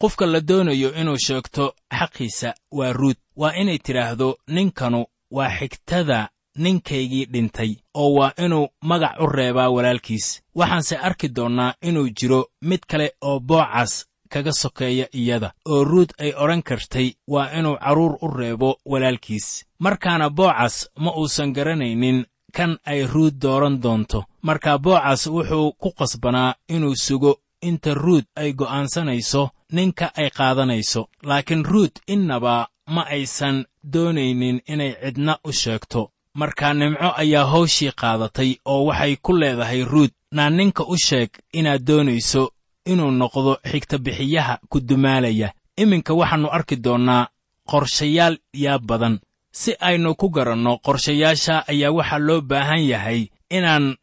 Qofka 0.00 0.26
la 0.26 0.40
doonayo 0.40 0.94
inuu 1.00 1.18
sheegto 1.18 1.74
xaqiisa 1.98 2.54
waa 2.72 2.92
ruut. 2.92 3.18
Waa 3.36 3.52
inay 3.60 3.78
tidhaahdo 3.78 4.36
ninkanu 4.48 5.04
waa 5.30 5.50
xigtada 5.58 6.28
ninkaygii 6.56 7.24
dhintay 7.32 7.76
oo 7.94 8.10
waa 8.14 8.32
inuu 8.44 8.68
magac 8.82 9.20
u 9.20 9.26
reebaa 9.26 9.68
walaalkiis. 9.70 10.42
Waxaanse 10.54 10.96
arki 10.96 11.28
doonnaa 11.36 11.74
inuu 11.82 12.08
jiro 12.20 12.46
mid 12.60 12.80
kale 12.88 13.12
oo 13.20 13.40
boocas 13.40 14.06
kaga 14.28 14.52
sokeeya 14.52 15.06
iyada 15.12 15.52
oo 15.68 15.84
ruut 15.84 16.10
ay 16.20 16.32
odhan 16.36 16.62
kartay 16.62 17.12
waa 17.28 17.50
inuu 17.58 17.76
carruur 17.76 18.18
u 18.22 18.28
reebo 18.28 18.78
walaalkiis. 18.86 19.64
Markaana 19.78 20.30
boocas 20.30 20.90
ma 20.98 21.10
uusan 21.16 21.52
garanaynin 21.52 22.24
kan 22.56 22.78
ay 22.86 23.06
ruut 23.06 23.34
dooran 23.42 23.80
doonto. 23.82 24.24
Marka 24.42 24.78
boocas 24.78 25.26
wuxuu 25.26 25.72
ku 25.72 25.90
qasbanaa 25.98 26.54
inuu 26.68 26.96
sugo 26.96 27.40
inta 27.62 27.94
ruut 27.94 28.24
ay 28.36 28.52
go'aansanayso 28.52 29.50
ninka 29.72 30.10
ay 30.16 30.30
qaadanayso. 30.30 31.08
Laakiin 31.22 31.64
ruut 31.64 31.94
innaba 32.06 32.68
ma 32.94 33.02
aysan 33.06 33.64
doonaynin 33.92 34.60
inay 34.68 34.92
cidna 35.02 35.38
u 35.44 35.52
sheegto 35.52 36.10
markaa 36.34 36.74
nimco 36.74 37.12
ayaa 37.16 37.46
hawshii 37.46 37.92
qaadatay 38.00 38.56
oo 38.64 38.84
waxay 38.86 39.16
ku 39.16 39.32
leedahay 39.32 39.84
ruut. 39.84 40.12
Naa 40.32 40.50
ninka 40.50 40.84
u 40.86 40.96
sheeg 40.96 41.30
inaad 41.52 41.84
doonayso 41.86 42.50
inuu 42.86 43.10
noqdo 43.10 43.58
xigta 43.70 43.98
bixiyaha 43.98 44.58
ku 44.68 44.80
dumaalaya. 44.80 45.52
Iminka 45.76 46.14
waxaannu 46.14 46.48
arki 46.50 46.76
doonnaa 46.76 47.28
qorshayaal 47.70 48.36
yaa 48.54 48.78
badan. 48.78 49.18
Si 49.52 49.72
aynu 49.80 50.14
ku 50.14 50.28
garanno 50.30 50.78
qorshayaasha 50.78 51.64
ayaa 51.68 51.92
waxaa 51.92 52.18
loo 52.18 52.40
baahan 52.40 52.82
yahay 52.92 53.28
inaan 53.50 53.96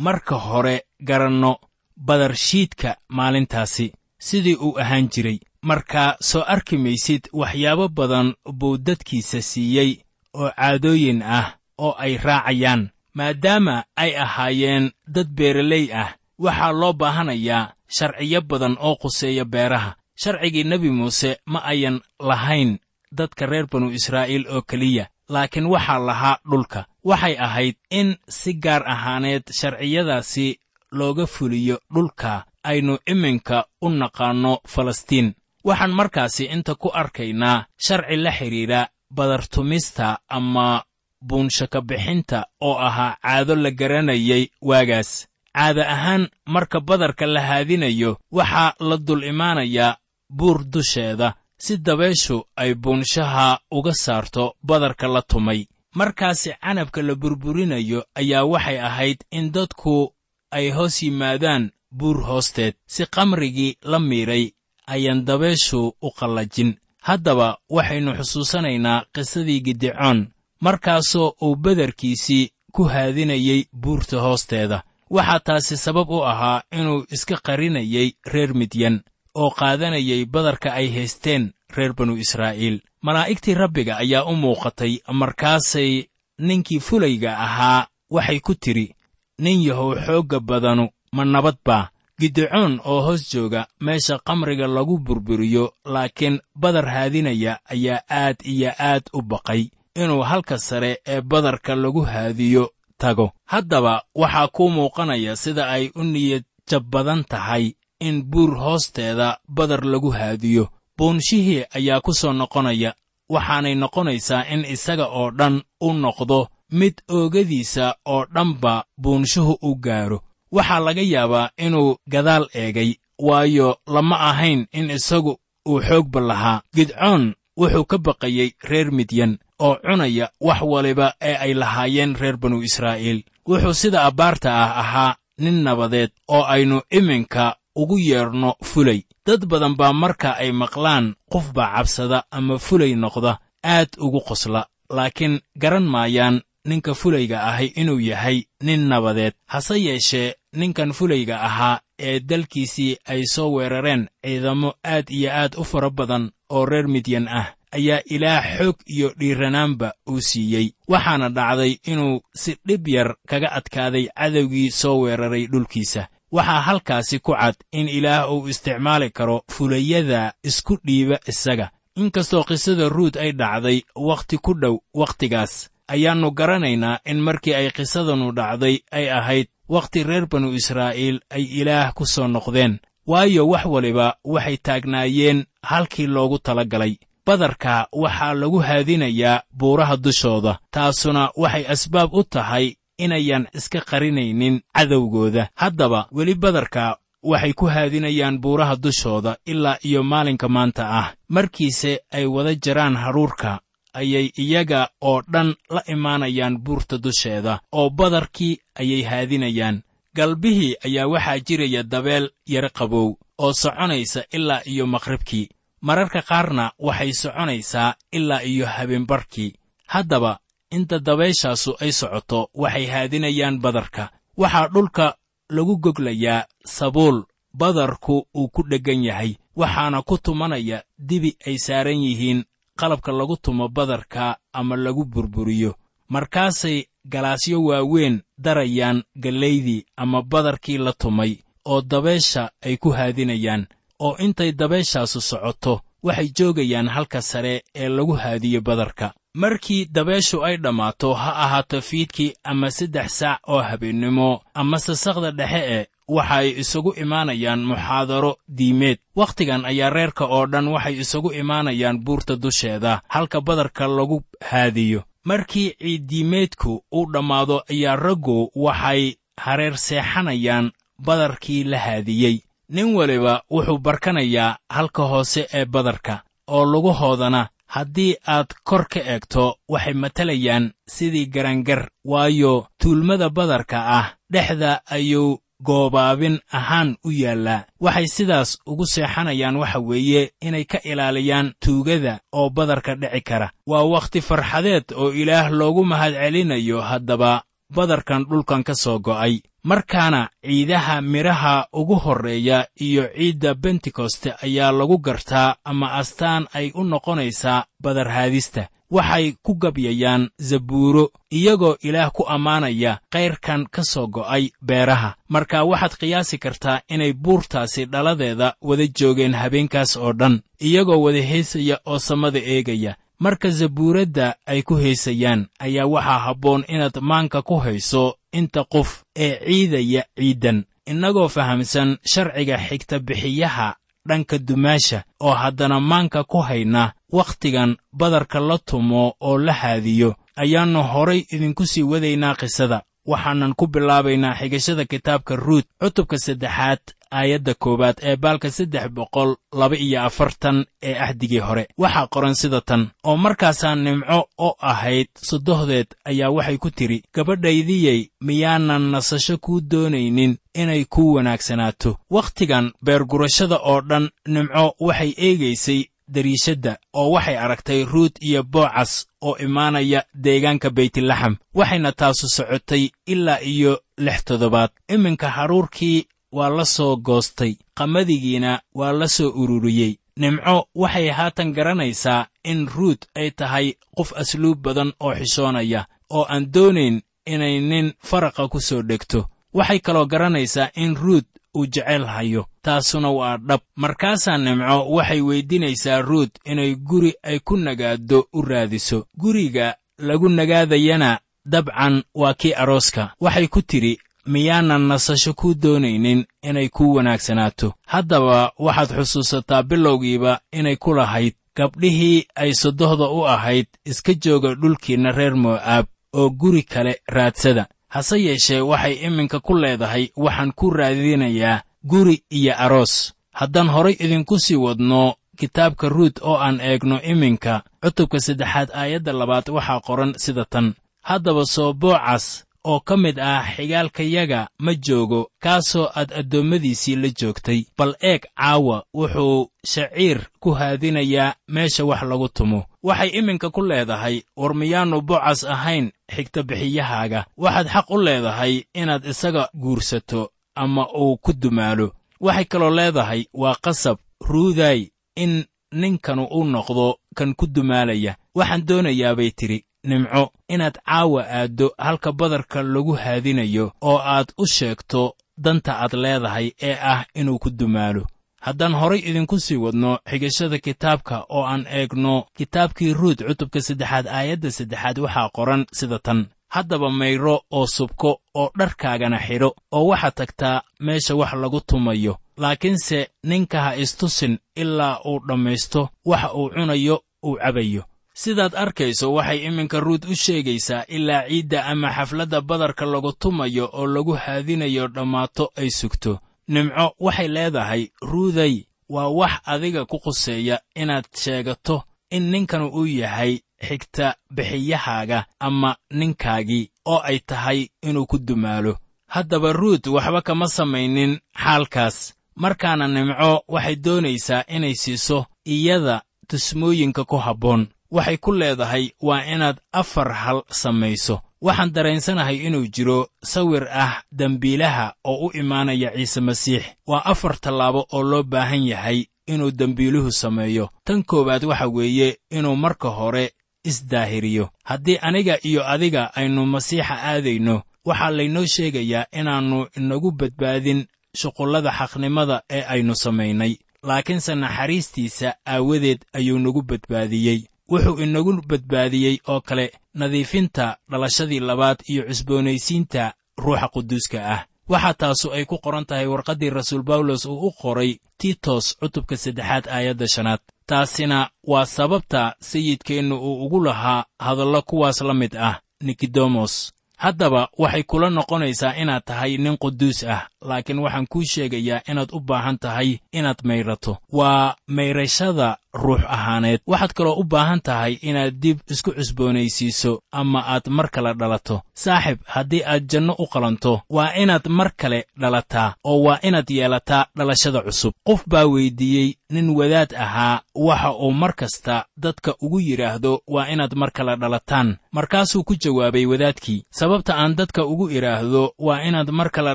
marka 0.00 0.34
hore 0.36 0.82
garanno 1.00 1.56
badarshiidka 1.96 2.96
maalintaasi. 3.08 3.92
Sidii 4.18 4.54
uu 4.56 4.78
ahaan 4.78 5.08
jiray. 5.08 5.38
Markaa 5.62 6.16
soo 6.20 6.42
arki 6.46 6.76
maysid 6.78 7.28
waxyaabo 7.32 7.88
badan 7.88 8.34
buu 8.58 8.76
dadkiisa 8.78 9.42
siiyey 9.42 10.02
oo 10.34 10.50
caadooyin 10.50 11.22
ah 11.22 11.54
oo 11.84 11.92
ay 12.04 12.12
raacayaan 12.26 12.82
maadaama 13.16 13.76
ay 14.02 14.10
ahaayeen 14.24 14.84
dad 15.14 15.28
beeraley 15.38 15.86
ah 16.02 16.10
waxaa 16.44 16.72
loo 16.80 16.92
baahanayaa 17.00 17.72
sharciyo 17.96 18.40
badan 18.50 18.76
oo 18.80 18.96
quseeya 19.02 19.44
beeraha. 19.44 19.90
Sharcigii 20.22 20.64
nebi 20.64 20.90
muuse 20.90 21.30
ma 21.52 21.58
ayan 21.72 21.96
lahayn 22.28 22.78
dadka 23.18 23.46
reer 23.46 23.66
banu 23.72 23.88
israa'iil 23.98 24.44
oo 24.54 24.62
keliya 24.62 25.04
laakiin 25.32 25.66
waxaa 25.66 25.98
lahaa 26.08 26.36
dhulka. 26.50 26.80
Waxay 27.04 27.36
ahayd 27.46 27.76
in 27.90 28.16
si 28.28 28.52
gaar 28.64 28.82
ahaaneed 28.94 29.42
sharciyadaasi 29.60 30.46
looga 30.92 31.26
fuliyo 31.26 31.76
dhulka 31.94 32.44
aynu 32.70 32.98
iminka 33.12 33.64
u 33.82 33.88
naqaanno 33.90 34.52
falastiin. 34.72 35.34
Waxaan 35.64 35.92
markaasi 35.98 36.44
inta 36.54 36.74
ku 36.74 36.88
arkaynaa 36.92 37.64
sharci 37.84 38.16
la 38.16 38.30
xidhiidha 38.38 38.80
badartumista 39.16 40.18
ama 40.28 40.84
buunshaka 41.22 41.80
bixinta 41.80 42.46
oo 42.60 42.78
ahaa 42.78 43.16
caado 43.22 43.54
la 43.56 43.70
garanayay 43.70 44.48
waagaas. 44.62 45.26
Caada 45.54 45.88
ahaan 45.88 46.28
marka 46.46 46.80
badarka 46.80 47.26
la 47.26 47.40
haadinayo 47.40 48.18
waxaa 48.32 48.74
la 48.80 48.96
dul 48.96 49.24
imaanayaa 49.24 49.96
buur 50.28 50.64
dusheeda. 50.64 51.34
Si 51.58 51.76
dabayshu 51.76 52.44
ay 52.56 52.74
buunshaha 52.74 53.60
uga 53.70 53.92
saarto 53.94 54.54
badarka 54.62 55.08
la 55.08 55.22
tumay. 55.22 55.66
Markaasi 55.94 56.50
canabka 56.60 57.02
la 57.02 57.14
burburinayo 57.14 58.04
ayaa 58.14 58.44
waxay 58.44 58.78
ahayd 58.78 59.18
in 59.30 59.50
dadku 59.52 60.14
ay 60.50 60.70
hoos 60.70 61.02
yimaadaan 61.02 61.70
buur 61.90 62.22
hoosteed. 62.28 62.74
Si 62.86 63.06
qamrigii 63.06 63.76
la 63.82 63.98
miidhay 63.98 64.52
ayaan 64.86 65.24
dabayshu 65.24 65.92
u 66.02 66.10
qallajin. 66.18 66.76
Haddaba 67.02 67.58
waxaynu 67.68 68.14
xusuusanaynaa 68.18 69.04
qisadii 69.14 69.60
gidicoon 69.66 70.28
markaasoo 70.60 71.34
uu 71.42 71.56
badarkiisii 71.56 72.50
ku 72.72 72.84
haadinayey 72.84 73.64
buurta 73.82 74.20
hoosteeda. 74.20 74.82
Waxaa 75.10 75.40
taasi 75.40 75.76
sabab 75.76 76.10
u 76.10 76.22
ahaa 76.24 76.62
inuu 76.72 77.04
iska 77.10 77.36
qarinayay 77.46 78.12
reer 78.32 78.54
midyan 78.54 79.00
oo 79.34 79.50
qaadanayay 79.50 80.24
badarka 80.24 80.72
ay 80.74 80.88
haysteen 80.94 81.52
reer 81.76 81.92
banu 81.94 82.16
israa'iil. 82.16 82.80
Malaa'igtii 83.02 83.54
rabbiga 83.54 83.96
ayaa 83.96 84.24
u 84.24 84.36
muuqatay 84.36 84.98
markaasay 85.12 86.04
ninkii 86.38 86.80
fulayga 86.80 87.38
ahaa 87.38 87.86
waxay 88.10 88.40
ku 88.40 88.54
tidhi. 88.54 88.94
Nin 89.38 89.62
yahow 89.62 89.94
xoogga 90.06 90.40
badanu 90.40 90.88
ma 91.12 91.24
nabad 91.24 91.56
baa? 91.66 91.88
Gidicoon 92.20 92.80
oo 92.84 93.00
hoos 93.02 93.32
jooga 93.32 93.66
meesha 93.80 94.18
qamriga 94.18 94.66
lagu 94.66 94.98
burburiyo 94.98 95.72
laakiin 95.84 96.40
badar 96.54 96.86
haadinaya 96.94 97.58
ayaa 97.64 98.02
aad 98.10 98.36
iyo 98.44 98.70
aad 98.78 99.02
u 99.12 99.22
baqay 99.22 99.62
inuu 100.02 100.22
halka 100.30 100.56
sare 100.58 100.92
ee 101.06 101.20
badarka 101.20 101.74
lagu 101.74 102.00
haadiyo 102.12 102.64
tago. 102.98 103.26
Haddaba 103.52 104.02
waxaa 104.14 104.48
kuu 104.54 104.70
muuqanaya 104.76 105.36
sida 105.36 105.64
ay 105.68 105.84
u 105.94 106.02
niyad 106.04 106.44
jab 106.70 106.84
badan 106.92 107.24
tahay 107.30 107.64
in 108.00 108.22
buur 108.30 108.52
hoosteeda 108.64 109.38
badar 109.48 109.82
lagu 109.92 110.10
haadiyo. 110.10 110.68
Buunshihii 110.98 111.64
ayaa 111.76 112.00
ku 112.04 112.12
soo 112.20 112.32
noqonaya 112.32 112.90
waxaanay 113.34 113.74
noqonaysaa 113.74 114.44
in 114.54 114.64
isaga 114.74 115.06
oo 115.20 115.30
dhan 115.38 115.62
u 115.80 115.88
noqdo 115.92 116.48
mid 116.78 116.94
oogadiisa 117.08 117.94
oo 118.06 118.24
dhanba 118.34 118.84
buunshuhu 119.02 119.54
u 119.62 119.74
gaaro. 119.84 120.18
Waxaa 120.52 120.80
laga 120.86 121.02
yaabaa 121.14 121.50
inuu 121.56 121.96
gadaal 122.12 122.44
eegay 122.54 122.90
waayo 123.18 123.68
lama 123.86 124.16
ahayn 124.30 124.66
in 124.72 124.90
isagu 124.90 125.32
uu 125.68 125.80
xoogba 125.88 126.20
lahaa 126.20 126.62
gidcoon 126.76 127.34
wuxuu 127.60 127.84
ka 127.90 127.98
baqayey 127.98 128.50
reer 128.68 128.88
midyan 128.92 129.38
oo 129.66 129.74
cunaya 129.84 130.26
wax 130.40 130.60
waliba 130.72 131.06
ee 131.20 131.36
ay 131.44 131.52
lahaayeen 131.54 132.14
reer 132.20 132.36
banu 132.36 132.62
israa'iil. 132.62 133.20
Wuxuu 133.48 133.74
sida 133.74 134.04
abbaarta 134.08 134.50
ah 134.64 134.72
ahaa 134.82 135.16
nin 135.38 135.62
nabadeed 135.64 136.10
oo 136.28 136.42
aynu 136.54 136.82
iminka 136.90 137.56
ugu 137.76 137.98
yeedhno 137.98 138.54
fulay. 138.62 139.00
Dad 139.26 139.46
badan 139.46 139.74
baa 139.76 139.92
marka 139.92 140.30
ay 140.42 140.52
maqlaan 140.52 141.14
qof 141.32 141.52
baa 141.56 141.70
cabsada 141.76 142.24
ama 142.30 142.58
fulay 142.58 142.94
noqda 142.94 143.38
aad 143.64 143.90
ugu 143.98 144.20
qosla 144.28 144.66
laakiin 144.96 145.40
garan 145.62 145.86
maayaan 145.94 146.36
ninka 146.68 146.94
fulayga 146.94 147.38
ahi 147.50 147.66
inuu 147.80 148.00
yahay 148.00 148.38
nin 148.62 148.88
nabadeed. 148.88 149.34
Hase 149.46 149.76
yeeshee 149.86 150.34
ninkan 150.56 150.92
fulayga 150.92 151.36
ahaa 151.48 151.80
ee 151.98 152.20
dalkiisii 152.20 152.96
ay 153.08 153.22
soo 153.34 153.48
weerareen 153.54 154.08
ciidamo 154.24 154.74
aad 154.84 155.06
iyo 155.10 155.30
aad 155.32 155.52
u 155.60 155.64
fara 155.64 155.90
badan 155.90 156.30
oo 156.50 156.66
reer 156.66 156.88
midyan 156.88 157.28
ah 157.28 157.46
ayaa 157.72 158.00
ilaah 158.06 158.44
xoog 158.58 158.76
iyo 158.86 159.08
dhiiranaanba 159.18 159.92
uu 160.08 160.20
siiyey. 160.20 160.72
Waxaana 160.88 161.28
dhacday 161.28 161.78
inuu 161.84 162.20
si 162.34 162.56
dhib 162.66 162.88
yar 162.88 163.14
kaga 163.28 163.48
adkaaday 163.58 164.06
cadowgii 164.18 164.70
soo 164.70 165.00
weeraray 165.00 165.46
dhulkiisa. 165.46 166.08
Waxaa 166.32 166.60
halkaasi 166.60 167.18
ku 167.18 167.32
cad 167.34 167.56
in 167.72 167.88
ilaah 167.88 168.32
uu 168.32 168.48
isticmaali 168.48 169.10
karo 169.10 169.42
fulayada 169.50 170.32
isku 170.44 170.78
dhiiba 170.86 171.18
isaga. 171.28 171.70
Inkastoo 171.96 172.44
qisada 172.44 172.88
ruud 172.88 173.16
ay 173.18 173.32
dhacday 173.32 173.82
wakhti 173.94 174.38
ku 174.38 174.54
dhow 174.54 174.76
wakhtigaas 174.94 175.68
ayaannu 175.88 176.30
garanaynaa 176.30 177.00
in 177.04 177.18
markii 177.20 177.54
ay 177.54 177.70
qisadanu 177.70 178.32
dhacday 178.32 178.76
ay 178.92 179.10
ahayd 179.10 179.48
wakhti 179.68 180.02
reer 180.02 180.26
banu 180.30 180.54
israa'iil 180.54 181.18
ay 181.30 181.42
ilaah 181.60 181.92
ku 181.94 182.06
soo 182.06 182.28
noqdeen. 182.28 182.78
Waayo 183.06 183.48
wax 183.48 183.64
waliba 183.66 184.16
waxay 184.24 184.56
taagnaayeen 184.56 185.44
halkii 185.62 186.06
loogu 186.06 186.38
tala 186.38 186.64
galay 186.64 186.94
badarka 187.26 187.88
waxaa 187.92 188.34
lagu 188.34 188.58
haadinayaa 188.58 189.42
buuraha 189.58 189.96
dushooda 189.96 190.58
taasuna 190.70 191.30
waxay 191.36 191.64
asbaab 191.68 192.14
u 192.14 192.22
tahay 192.24 192.74
inayan 192.98 193.46
iska 193.54 193.80
qarinaynin 193.80 194.60
cadowgooda. 194.76 195.48
Haddaba 195.54 196.08
weli 196.12 196.34
badarka 196.34 196.96
waxay 197.22 197.52
ku 197.52 197.66
haadinayaan 197.66 198.38
buuraha 198.40 198.76
dushooda 198.76 199.36
ilaa 199.46 199.78
iyo 199.82 200.02
maalinka 200.02 200.48
maanta 200.48 200.84
ah. 201.00 201.12
Markiise 201.28 202.00
ay 202.10 202.26
wada 202.26 202.54
jaraan 202.54 202.96
haruurka 202.96 203.60
ayay 203.94 204.30
iyaga 204.38 204.88
oo 205.00 205.22
dhan 205.32 205.54
la 205.70 205.82
imaanayaan 205.86 206.58
buurta 206.58 206.98
dusheeda 206.98 207.60
oo 207.72 207.90
badarkii 207.90 208.58
ayay 208.74 209.02
haadinayaan. 209.02 209.82
Galbihii 210.14 210.74
ayaa 210.84 211.06
waxaa 211.06 211.38
jiraya 211.46 211.82
dabeel 211.82 212.30
yara 212.46 212.68
qabow 212.68 213.14
oo 213.38 213.52
soconaysa 213.52 214.24
ilaa 214.32 214.60
iyo 214.66 214.86
maqribkii 214.86 215.48
mararka 215.80 216.22
qaarna 216.22 216.72
waxay 216.78 217.12
soconaysaa 217.12 217.94
ilaa 218.12 218.42
iyo 218.42 218.66
habeenbarkii. 218.66 219.54
Haddaba 219.86 220.38
inta 220.70 220.98
dabayshaasu 220.98 221.76
ay 221.80 221.92
socoto 221.92 222.50
waxay 222.54 222.86
haadinayaan 222.86 223.60
badarka. 223.60 224.10
Waxaa 224.36 224.68
dhulka 224.68 225.14
lagu 225.50 225.76
goglayaa 225.76 226.46
sabuul. 226.64 227.24
Badarku 227.54 228.26
uu 228.34 228.48
ku 228.48 228.62
dheggan 228.62 229.04
yahay 229.04 229.34
waxaana 229.56 230.02
ku 230.02 230.18
tumanaya 230.18 230.82
dibi 230.98 231.36
ay 231.46 231.58
saaran 231.58 231.98
yihiin 232.02 232.44
qalabka 232.78 233.12
lagu 233.12 233.36
tumo 233.36 233.68
badarka 233.68 234.36
ama 234.52 234.76
lagu 234.76 235.04
burburiyo. 235.04 235.74
Markaasay 236.08 236.86
galaasyo 237.04 237.62
waaweyn 237.64 238.22
darayaan 238.38 239.02
gallaydii 239.16 239.84
ama 239.96 240.22
badarkii 240.22 240.78
la 240.78 240.92
tumay 240.92 241.38
oo 241.64 241.80
dabaysha 241.82 242.50
ay 242.62 242.76
ku 242.76 242.90
haadinayaan 242.90 243.66
oo 244.00 244.16
intay 244.24 244.52
dabayshaasu 244.52 245.20
socoto 245.20 245.80
waxay 246.02 246.28
joogayaan 246.36 246.88
halka 246.88 247.22
sare 247.22 247.62
ee 247.74 247.88
lagu 247.88 248.12
haadiyo 248.12 248.60
badarka. 248.60 249.12
Markii 249.34 249.84
dabayshu 249.96 250.44
ay 250.44 250.56
dhammaato 250.56 251.14
ha 251.14 251.30
ahaato 251.44 251.80
fiidkii 251.80 252.34
ama 252.44 252.70
saddex 252.70 253.08
saac 253.18 253.38
oo 253.48 253.62
habeennimo 253.62 254.42
ama 254.54 254.78
sasaqda 254.78 255.30
dhexe 255.30 255.62
e 255.80 255.86
waxa 256.08 256.34
ay 256.36 256.48
isagu 256.62 256.90
imaanayaan 257.02 257.62
muxaadaro 257.70 258.32
diimeed. 258.48 258.98
Wakhtigan 259.16 259.64
ayaa 259.64 259.90
reerka 259.90 260.24
oo 260.26 260.46
dhan 260.46 260.68
waxay 260.68 260.96
isagu 261.00 261.32
imaanayaan 261.32 261.98
buurta 262.04 262.36
dusheeda 262.36 263.02
halka 263.08 263.40
badarka 263.40 263.86
lagu 263.86 264.22
haadiyo. 264.50 265.02
Markii 265.24 265.68
ciiddiimeedku 265.80 266.84
uu 266.92 267.06
dhammaado 267.12 267.62
ayaa 267.70 267.96
raggu 267.96 268.50
waxay 268.54 269.14
hareer 269.36 269.76
seexanayaan 269.78 270.72
badarkii 271.06 271.64
la 271.64 271.78
haadiyey 271.78 272.36
nin 272.74 272.94
waliba 272.96 273.42
wuxuu 273.50 273.78
barkanayaa 273.78 274.56
halka 274.76 275.02
hoose 275.02 275.48
ee 275.52 275.64
badarka 275.64 276.22
oo 276.54 276.64
lugahoodana 276.72 277.48
haddii 277.74 278.14
aad 278.26 278.50
kor 278.64 278.84
ka 278.92 279.00
eegto 279.12 279.56
waxay 279.68 279.94
matalayaan 279.94 280.72
sidii 280.94 281.26
garangar 281.34 281.88
waayo 282.04 282.66
tuulmada 282.80 283.28
badarka 283.30 283.78
ah 283.98 284.06
dhexda 284.32 284.80
ayuu 284.86 285.38
goobaabin 285.62 286.38
ahaan 286.52 286.96
u 287.04 287.10
yaallaa. 287.12 287.64
Waxay 287.80 288.06
sidaas 288.06 288.58
ugu 288.66 288.86
seexanayaan 288.86 289.56
waxa 289.56 289.78
weeye 289.78 290.32
inay 290.40 290.64
ka 290.64 290.78
ilaaliyaan 290.84 291.52
tuugada 291.64 292.20
oo 292.32 292.50
badarka 292.50 292.94
dhici 292.94 293.20
kara. 293.20 293.50
Waa 293.66 293.82
wakhti 293.84 294.20
farxadeed 294.20 294.84
oo 294.96 295.12
ilaah 295.12 295.50
loogu 295.50 295.84
mahadcelinayo 295.84 296.80
haddaba 296.80 297.42
badarkan 297.76 298.24
dhulkan 298.24 298.62
ka 298.64 298.74
soo 298.74 298.98
go'ay 298.98 299.40
markaana 299.62 300.28
ciidaha 300.44 301.00
midhaha 301.00 301.66
ugu 301.72 301.94
horreeya 301.94 302.66
iyo 302.80 303.08
ciidda 303.16 303.54
bentekoste 303.54 304.34
ayaa 304.42 304.72
lagu 304.72 304.98
gartaa 304.98 305.56
ama 305.64 305.92
astaan 305.92 306.46
ay 306.52 306.70
u 306.74 306.84
noqonaysaa 306.84 307.64
badarhaadista 307.82 308.68
waxay 308.90 309.32
ku 309.42 309.54
gabyayaan 309.54 310.30
zabuuro 310.38 311.10
iyagoo 311.30 311.76
ilaah 311.82 312.10
ku 312.12 312.24
ammaanaya 312.28 312.98
kayrkan 313.10 313.66
ka 313.70 313.82
soo 313.84 314.06
go'ay 314.06 314.50
beeraha. 314.66 315.14
Marka 315.28 315.64
waxaad 315.64 315.94
qiyaasi 316.00 316.38
kartaa 316.38 316.80
inay 316.88 317.12
buurtaasi 317.12 317.84
dhaladeeda 317.86 318.54
wada 318.62 318.86
joogeen 318.98 319.34
habeenkaas 319.34 319.96
oo 319.96 320.12
dhan 320.12 320.40
iyagoo 320.60 321.02
wada 321.02 321.22
heesaya 321.22 321.78
oo 321.86 321.98
samada 321.98 322.38
eegaya 322.38 322.96
marka 323.20 323.50
zabuuradda 323.50 324.34
ay 324.46 324.62
ku 324.62 324.74
heesayaan 324.76 325.46
ayaa 325.58 325.86
waxaa 325.86 326.18
habboon 326.26 326.64
inaad 326.68 326.96
maanka 327.00 327.42
ku 327.42 327.56
hayso 327.64 328.16
inta 328.32 328.64
qof 328.64 329.02
ee 329.16 329.36
ciidaya 329.46 330.02
ciiddan 330.16 330.64
innagoo 330.90 331.28
fahamsan 331.28 331.98
sharciga 332.12 332.56
xigta 332.68 332.98
bixiyaha 332.98 333.76
dhanka 334.08 334.38
dumaasha 334.38 335.04
oo 335.20 335.34
haddana 335.34 335.80
maanka 335.80 336.24
ku 336.24 336.38
hayna 336.48 336.92
wakhtigan 337.12 337.76
badarka 337.92 338.40
la 338.40 338.58
tumo 338.58 339.14
oo 339.20 339.38
la 339.38 339.52
haadiyo. 339.52 340.14
Ayaannu 340.36 340.82
horay 340.82 341.20
idinku 341.34 341.66
sii 341.66 341.82
wadaynaa 341.82 342.34
qisada 342.34 342.82
waxaanan 343.10 343.52
ku 343.58 343.66
bilaabaynaa 343.66 344.34
xigashada 344.40 344.84
kitaabka 344.92 345.36
ruut 345.36 345.66
cutubka 345.82 346.16
saddexaad 346.18 346.82
aayadda 347.18 347.54
koowaad 347.64 347.96
ee 348.08 348.16
baalka 348.16 348.50
saddex 348.50 348.86
boqol 348.96 349.30
laba 349.60 349.76
iyo 349.76 349.98
afartan 350.08 350.58
ee 350.88 350.94
ahdigii 351.04 351.38
hore. 351.48 351.64
Waxaa 351.82 352.06
qoran 352.14 352.34
sida 352.40 352.60
tan 352.60 352.82
oo 353.04 353.16
markaasaa 353.16 353.74
nimco 353.74 354.18
oo 354.38 354.54
ahayd 354.70 355.08
sodohdeed 355.30 355.86
ayaa 356.10 356.30
waxay 356.36 356.58
ku 356.58 356.70
tidhi 356.70 357.02
gabadhaydiyey 357.14 358.00
miyaanan 358.26 358.82
nasasho 358.92 359.38
kuu 359.44 359.60
doonaynin 359.70 360.36
inay 360.54 360.84
kuu 360.84 361.14
wanaagsanaato 361.14 361.96
wakhtigan 362.10 362.72
beergurashada 362.84 363.56
oo 363.70 363.80
dhan 363.80 364.10
nimco 364.34 364.64
waxay 364.86 365.12
eegaysay 365.26 365.80
dariishadda 366.14 366.72
oo 366.94 367.10
waxay 367.14 367.36
aragtay 367.38 367.84
ruut 367.84 368.14
iyo 368.22 368.42
boocas 368.42 369.06
oo 369.22 369.36
imaanaya 369.46 370.00
deegaanka 370.24 370.70
beytlaxam 370.70 371.36
waxayna 371.54 371.92
taasu 371.92 372.28
socotay 372.28 372.84
ilaa 373.06 373.40
iyo 373.52 373.72
lix 373.98 374.24
toddobaad 374.24 374.70
iminka 374.94 375.30
haruurkii 375.30 376.06
waa 376.32 376.48
la 376.48 376.64
soo 376.64 376.96
goostay 376.96 377.54
qamadigiina 377.74 378.60
waa 378.74 378.92
la 378.92 379.08
soo 379.08 379.30
ururiyey. 379.42 379.94
Nimco 380.16 380.68
waxay 380.74 381.08
haatan 381.08 381.52
garanaysaa 381.52 382.26
in 382.44 382.68
ruut 382.74 383.00
ay 383.14 383.30
tahay 383.30 383.74
qof 383.96 384.12
asluub 384.16 384.58
badan 384.62 384.92
oo 385.00 385.14
xishoonaya 385.14 385.86
oo 386.10 386.24
aan 386.28 386.52
doonayn 386.54 387.02
inay 387.26 387.60
nin 387.60 387.92
faraqa 388.08 388.48
ku 388.48 388.60
soo 388.60 388.82
dhegto. 388.82 389.26
Waxay 389.54 389.78
kaloo 389.80 390.06
garanaysaa 390.06 390.70
in 390.76 390.96
ruut 390.96 391.26
uu 391.56 391.66
jecel 391.66 392.04
hayo 392.04 392.46
taasuna 392.62 393.10
waa 393.10 393.36
dhab. 393.38 393.60
Markaasaa 393.76 394.38
nimco 394.38 394.90
waxay 394.90 395.20
weyddiinaysaa 395.20 396.00
ruut 396.02 396.30
inay 396.44 396.74
guri 396.74 397.14
ay 397.22 397.38
ku 397.38 397.56
nagaaddo 397.56 398.26
u 398.32 398.42
raadiso. 398.42 399.06
Guriga 399.18 399.74
lagu 399.98 400.28
nagaadayana 400.28 401.18
dabcan 401.44 402.02
waa 402.14 402.34
kii 402.34 402.52
arooska. 402.52 403.12
Waxay 403.20 403.46
ku 403.48 403.62
tidhi 403.62 403.98
miyaanan 404.26 404.82
nasasho 404.88 405.34
kuu 405.34 405.54
doonaynin 405.54 406.24
inay 406.42 406.68
kuu 406.68 406.94
wanaagsanaato 406.94 407.74
haddaba 407.86 408.52
waxaad 408.58 408.90
xusuusataa 408.96 409.62
bilowgiiba 409.62 410.40
inay 410.52 410.76
ku 410.76 410.94
lahayd. 410.94 411.34
Gabdhihii 411.56 412.26
ay 412.34 412.52
sodohda 412.54 413.08
u 413.08 413.26
ahayd 413.26 413.66
iska 413.84 414.14
jooga 414.14 414.54
dhulkiinna 414.54 415.10
reer 415.10 415.34
mo'aab 415.36 415.86
oo 416.12 416.30
guri 416.30 416.62
kale 416.62 417.00
raadsada 417.06 417.66
hase 417.94 418.16
yeeshee 418.26 418.60
waxay 418.70 418.94
iminka 419.06 419.38
ku 419.46 419.52
leedahay 419.62 420.04
waxaan 420.24 420.52
ku 420.58 420.66
raadinayaa 420.70 421.62
guri 421.90 422.16
iyo 422.30 422.54
aroos. 422.64 423.12
Haddaan 423.38 423.68
horay 423.74 423.96
idinku 424.04 424.38
sii 424.38 424.56
wadno 424.64 425.14
kitaabka 425.38 425.88
ruut 425.88 426.16
oo 426.22 426.36
aan 426.44 426.60
eegno 426.60 426.96
iminka 427.12 427.62
cutubka 427.82 428.18
saddexaad 428.20 428.68
aayadda 428.80 429.12
labaad 429.12 429.46
waxaa 429.56 429.80
qoran 429.86 430.12
sida 430.22 430.44
tan. 430.44 430.66
Haddaba 431.08 431.44
soo 431.54 431.72
boocas 431.72 432.44
oo 432.64 432.80
ka 432.80 432.96
mid 432.96 433.16
ah 433.18 433.42
xigaalkayaga 433.56 434.40
ma 434.64 434.72
joogo 434.74 435.20
kaasoo 435.42 435.88
aad 435.98 436.10
addoommadiisii 436.20 436.96
la 436.96 437.08
joogtay. 437.18 437.60
Bal 437.78 437.94
eeg 438.00 438.22
caawa 438.36 438.84
wuxuu 438.94 439.48
shaciir 439.72 440.18
ku 440.40 440.50
haadinayaa 440.58 441.34
meesha 441.48 441.84
wax 441.84 442.02
lagu 442.02 442.28
tumo 442.28 442.64
waxay 442.82 443.10
iminka 443.18 443.50
ku 443.50 443.62
leedahay 443.62 444.22
war 444.36 444.54
miyaannu 444.54 445.00
boocas 445.08 445.44
ahayn 445.44 445.86
xigta 446.14 446.42
bixiyahaaga. 446.42 447.20
Waxaad 447.36 447.66
xaq 447.74 447.86
u 447.90 447.96
leedahay 448.06 448.64
inaad 448.74 449.04
isaga 449.12 449.48
guursato 449.54 450.30
ama 450.54 450.86
uu 451.02 451.16
ku 451.16 451.32
dumaalo. 451.32 451.92
Waxay 452.20 452.44
kaloo 452.44 452.70
leedahay 452.78 453.22
waa 453.34 453.54
qasab 453.64 453.98
ruuday 454.28 454.90
in 455.16 455.44
ninkanu 455.72 456.24
u 456.30 456.44
noqdo 456.44 456.86
kan 457.16 457.34
ku 457.34 457.46
dumaalaya. 457.46 458.16
Waxaan 458.34 458.66
doonayaabay 458.68 459.30
tidhi 459.38 459.64
nimco 459.84 460.32
inaad 460.48 460.76
caawa 460.86 461.22
aaddo 461.38 461.66
halka 461.78 462.12
badarka 462.12 462.62
lagu 462.62 462.92
haadinayo 462.92 463.72
oo 463.80 463.98
aad 463.98 464.28
u 464.38 464.46
sheegto 464.46 465.14
danta 465.44 465.72
aad 465.82 465.92
leedahay 465.94 466.52
ee 466.62 466.76
ah 466.92 467.04
inuu 467.14 467.38
ku 467.38 467.50
dumaalo 467.50 468.06
haddaan 468.46 468.74
horay 468.80 469.00
idinku 469.10 469.36
sii 469.40 469.56
wadno 469.64 469.98
xigashada 470.10 470.58
kitaabka 470.58 471.16
oo 471.28 471.44
aan 471.52 471.66
eegno 471.78 472.14
kitaabkii 472.38 472.92
ruut 473.00 473.18
cutubka 473.28 473.60
saddexaad 473.66 474.06
aayadda 474.08 474.50
saddexaad 474.50 474.98
waxaa 474.98 475.28
qoran 475.36 475.62
sida 475.78 475.98
tan. 475.98 476.20
Haddaba 476.54 476.90
mayro 476.90 477.34
oo 477.50 477.66
subko 477.66 478.10
oo 478.34 478.50
dharkaagana 478.58 479.18
xidho 479.26 479.50
oo 479.72 479.84
waxaad 479.90 480.14
tagtaa 480.14 480.62
meesha 480.80 481.14
wax 481.14 481.32
lagu 481.42 481.60
tumayo. 481.60 482.16
Laakiinse 482.36 483.08
ninka 483.24 483.60
ha 483.62 483.76
istusin 483.76 484.38
ilaa 484.56 485.00
uu 485.04 485.20
dhammaysto 485.28 485.88
waxa 486.04 486.32
uu 486.34 486.48
cunayo 486.50 486.96
uu 487.26 487.36
cabayo. 487.42 487.82
Sidaad 488.14 488.54
arkayso 488.56 489.12
waxay 489.12 489.38
iminka 489.46 489.80
ruut 489.80 490.04
u 490.04 490.14
sheegaysaa 490.14 490.84
ilaa 490.88 491.28
ciidda 491.28 491.64
ama 491.64 491.88
xafladda 491.96 492.40
badarka 492.40 492.84
lagu 492.86 493.12
tumayo 493.12 493.70
oo 493.72 493.86
lagu 493.86 494.12
haadinayo 494.12 494.88
dhammaato 494.88 495.52
ay 495.56 495.70
sugto 495.70 496.18
nimco 496.54 496.86
waxay 497.04 497.28
leedahay 497.36 497.82
ruuday 498.10 498.54
waa 498.94 499.08
wax 499.18 499.32
adiga 499.52 499.82
ku 499.90 499.96
quseeya 500.04 500.56
inaad 500.74 501.06
sheegato 501.22 501.76
in 502.10 502.22
ninkanu 502.32 502.66
uu 502.78 502.86
yahay 502.86 503.32
xigta 503.66 504.06
bixiyahaaga 504.34 505.18
ama 505.46 505.70
ninkaagii 505.98 506.70
oo 506.92 507.00
ay 507.10 507.18
tahay 507.18 507.68
inuu 507.82 508.06
ku 508.10 508.18
dumaalo. 508.18 508.74
Haddaba 509.14 509.52
ruut 509.52 509.86
waxba 509.86 510.20
kama 510.22 510.46
samaynin 510.48 511.12
xaalkaas. 511.42 512.14
Markaana 512.42 512.88
nimco 512.88 513.32
waxay 513.48 513.76
doonaysaa 513.84 514.44
inay 514.56 514.74
siiso 514.74 515.26
iyada 515.44 516.02
tusmooyinka 516.28 517.04
ku 517.04 517.16
habboon. 517.16 517.62
Waxay 517.90 518.16
ku 518.16 518.30
leedahay 518.32 518.84
waa 519.00 519.24
inaad 519.34 519.58
afar 519.72 520.12
hal 520.22 520.42
samayso 520.62 521.20
waxaan 521.40 521.72
daraensanahay 521.72 522.36
inuu 522.46 522.66
jiro 522.74 523.08
sawir 523.24 523.64
ah 523.72 524.02
dembiilaha 524.12 524.94
oo 525.04 525.26
u 525.26 525.30
imaanaya 525.34 525.90
ciise 525.96 526.20
masiix. 526.20 526.64
Waa 526.86 527.04
afar 527.04 527.40
tallaabo 527.40 527.86
oo 527.92 528.02
loo 528.02 528.22
baahan 528.22 528.66
yahay 528.66 529.04
inuu 529.26 529.50
dembiiluhu 529.50 530.12
sameeyo. 530.12 530.68
Tan 530.84 531.02
koowaad 531.04 531.44
waxa 531.44 531.68
weeye 531.68 532.18
inuu 532.30 532.56
marka 532.56 532.88
hore 532.88 533.32
isdaahiriyo. 533.64 534.48
Haddii 534.64 534.98
aniga 535.02 535.38
iyo 535.42 535.68
adiga 535.68 536.14
aynu 536.14 536.46
masiixa 536.46 536.94
aadayno 537.02 537.62
waxaa 537.84 538.10
laynoo 538.10 538.46
sheegayaa 538.46 539.06
inaannu 539.12 539.66
inagu 539.76 540.10
badbaadin 540.10 540.86
shuqullada 541.16 541.70
xaqnimada 541.72 542.42
ee 542.50 542.62
aynu 542.68 542.94
samaynay. 542.94 543.56
Laakiinse 543.82 544.34
naxariistiisa 544.34 545.34
aawadeed 545.46 546.00
ayuu 546.12 546.38
nagu 546.38 546.62
badbaadiyey 546.62 547.40
wuxuu 547.70 548.02
inagu 548.02 548.42
badbaadiyey 548.48 549.18
oo 549.28 549.40
kale 549.40 549.72
nadiifinta 549.94 550.76
dhalashadii 550.90 551.40
labaad 551.40 551.78
iyo 551.88 552.02
cusboonaysiinta 552.08 553.12
ruuxa 553.38 553.68
quduuska 553.68 554.18
ah. 554.34 554.44
Waxaa 554.68 554.94
taasu 554.94 555.32
ay 555.32 555.44
ku 555.44 555.58
qoran 555.58 555.84
tahay 555.86 556.06
warqaddii 556.06 556.50
rasuul 556.50 556.82
bawlos 556.82 557.24
uu 557.26 557.46
u 557.46 557.50
qoray 557.62 557.98
tiitos 558.18 558.76
cutubka 558.80 559.16
saddexaad 559.16 559.64
aayadda 559.68 560.06
shanaad. 560.14 560.40
Taasina 560.66 561.30
waa 561.44 561.66
sababta 561.66 562.34
sayidkeennu 562.40 563.16
uu 563.18 563.44
ugu 563.44 563.60
lahaa 563.64 564.04
hadallo 564.18 564.62
kuwaas 564.62 565.00
la 565.00 565.14
mid 565.14 565.36
ah 565.36 565.60
nikidemos 565.82 566.72
haddaba 566.96 567.48
waxay 567.58 567.82
kula 567.82 568.10
noqonaysaa 568.10 568.74
inaad 568.82 569.02
tahay 569.04 569.36
nin 569.36 569.56
quduus 569.56 570.04
ah 570.04 570.28
laakiin 570.42 570.78
waxaan 570.78 571.06
kuu 571.10 571.22
sheegayaa 571.24 571.80
inaad 571.90 572.08
u 572.12 572.20
baahan 572.20 572.58
tahay 572.58 572.98
inaad 573.12 573.38
mayrato. 573.44 573.98
Waa 574.12 574.54
mayrashada 574.66 575.56
ruux 575.74 576.00
ahaaneed. 576.08 576.60
Waxaad 576.66 576.92
kaloo 576.92 577.14
u 577.20 577.24
baahan 577.24 577.60
tahay 577.60 577.92
inaad 578.02 578.34
dib 578.42 578.58
isku 578.70 578.90
cusboonaysiiso 578.92 580.02
ama 580.12 580.40
aad 580.46 580.68
mar 580.68 580.90
kale 580.90 581.14
dhalato. 581.14 581.62
Saaxib 581.74 582.18
haddii 582.26 582.62
aad 582.64 582.88
janno 582.92 583.14
u 583.18 583.26
qalanto 583.26 583.80
waa 583.90 584.12
inaad 584.14 584.48
mar 584.48 584.70
kale 584.76 585.04
dhalataa 585.20 585.74
oo 585.84 586.02
waa 586.02 586.18
inaad 586.22 586.50
yeelataa 586.50 587.06
dhalashada 587.16 587.60
cusub. 587.62 587.92
Qof 588.06 588.22
baa 588.28 588.44
weyddiiyey 588.46 589.14
nin 589.30 589.50
wadaad 589.50 589.94
ahaa 589.94 590.40
waxa 590.54 590.92
uu 590.94 591.12
mar 591.12 591.32
kasta 591.34 591.84
dadka 591.96 592.34
ugu 592.42 592.60
yidhaahdo 592.60 593.22
waa 593.28 593.46
inaad 593.48 593.74
mar 593.74 593.90
kale 593.92 594.16
dhalataan. 594.16 594.76
Markaasuu 594.92 595.44
ku 595.44 595.54
jawaabay 595.54 596.06
wadaadkii 596.06 596.64
sababta 596.70 597.14
aan 597.16 597.36
dadka 597.36 597.64
ugu 597.64 597.88
idhaahdo 597.90 598.52
waa 598.58 598.82
inaad 598.82 599.10
mar 599.10 599.30
kale 599.30 599.54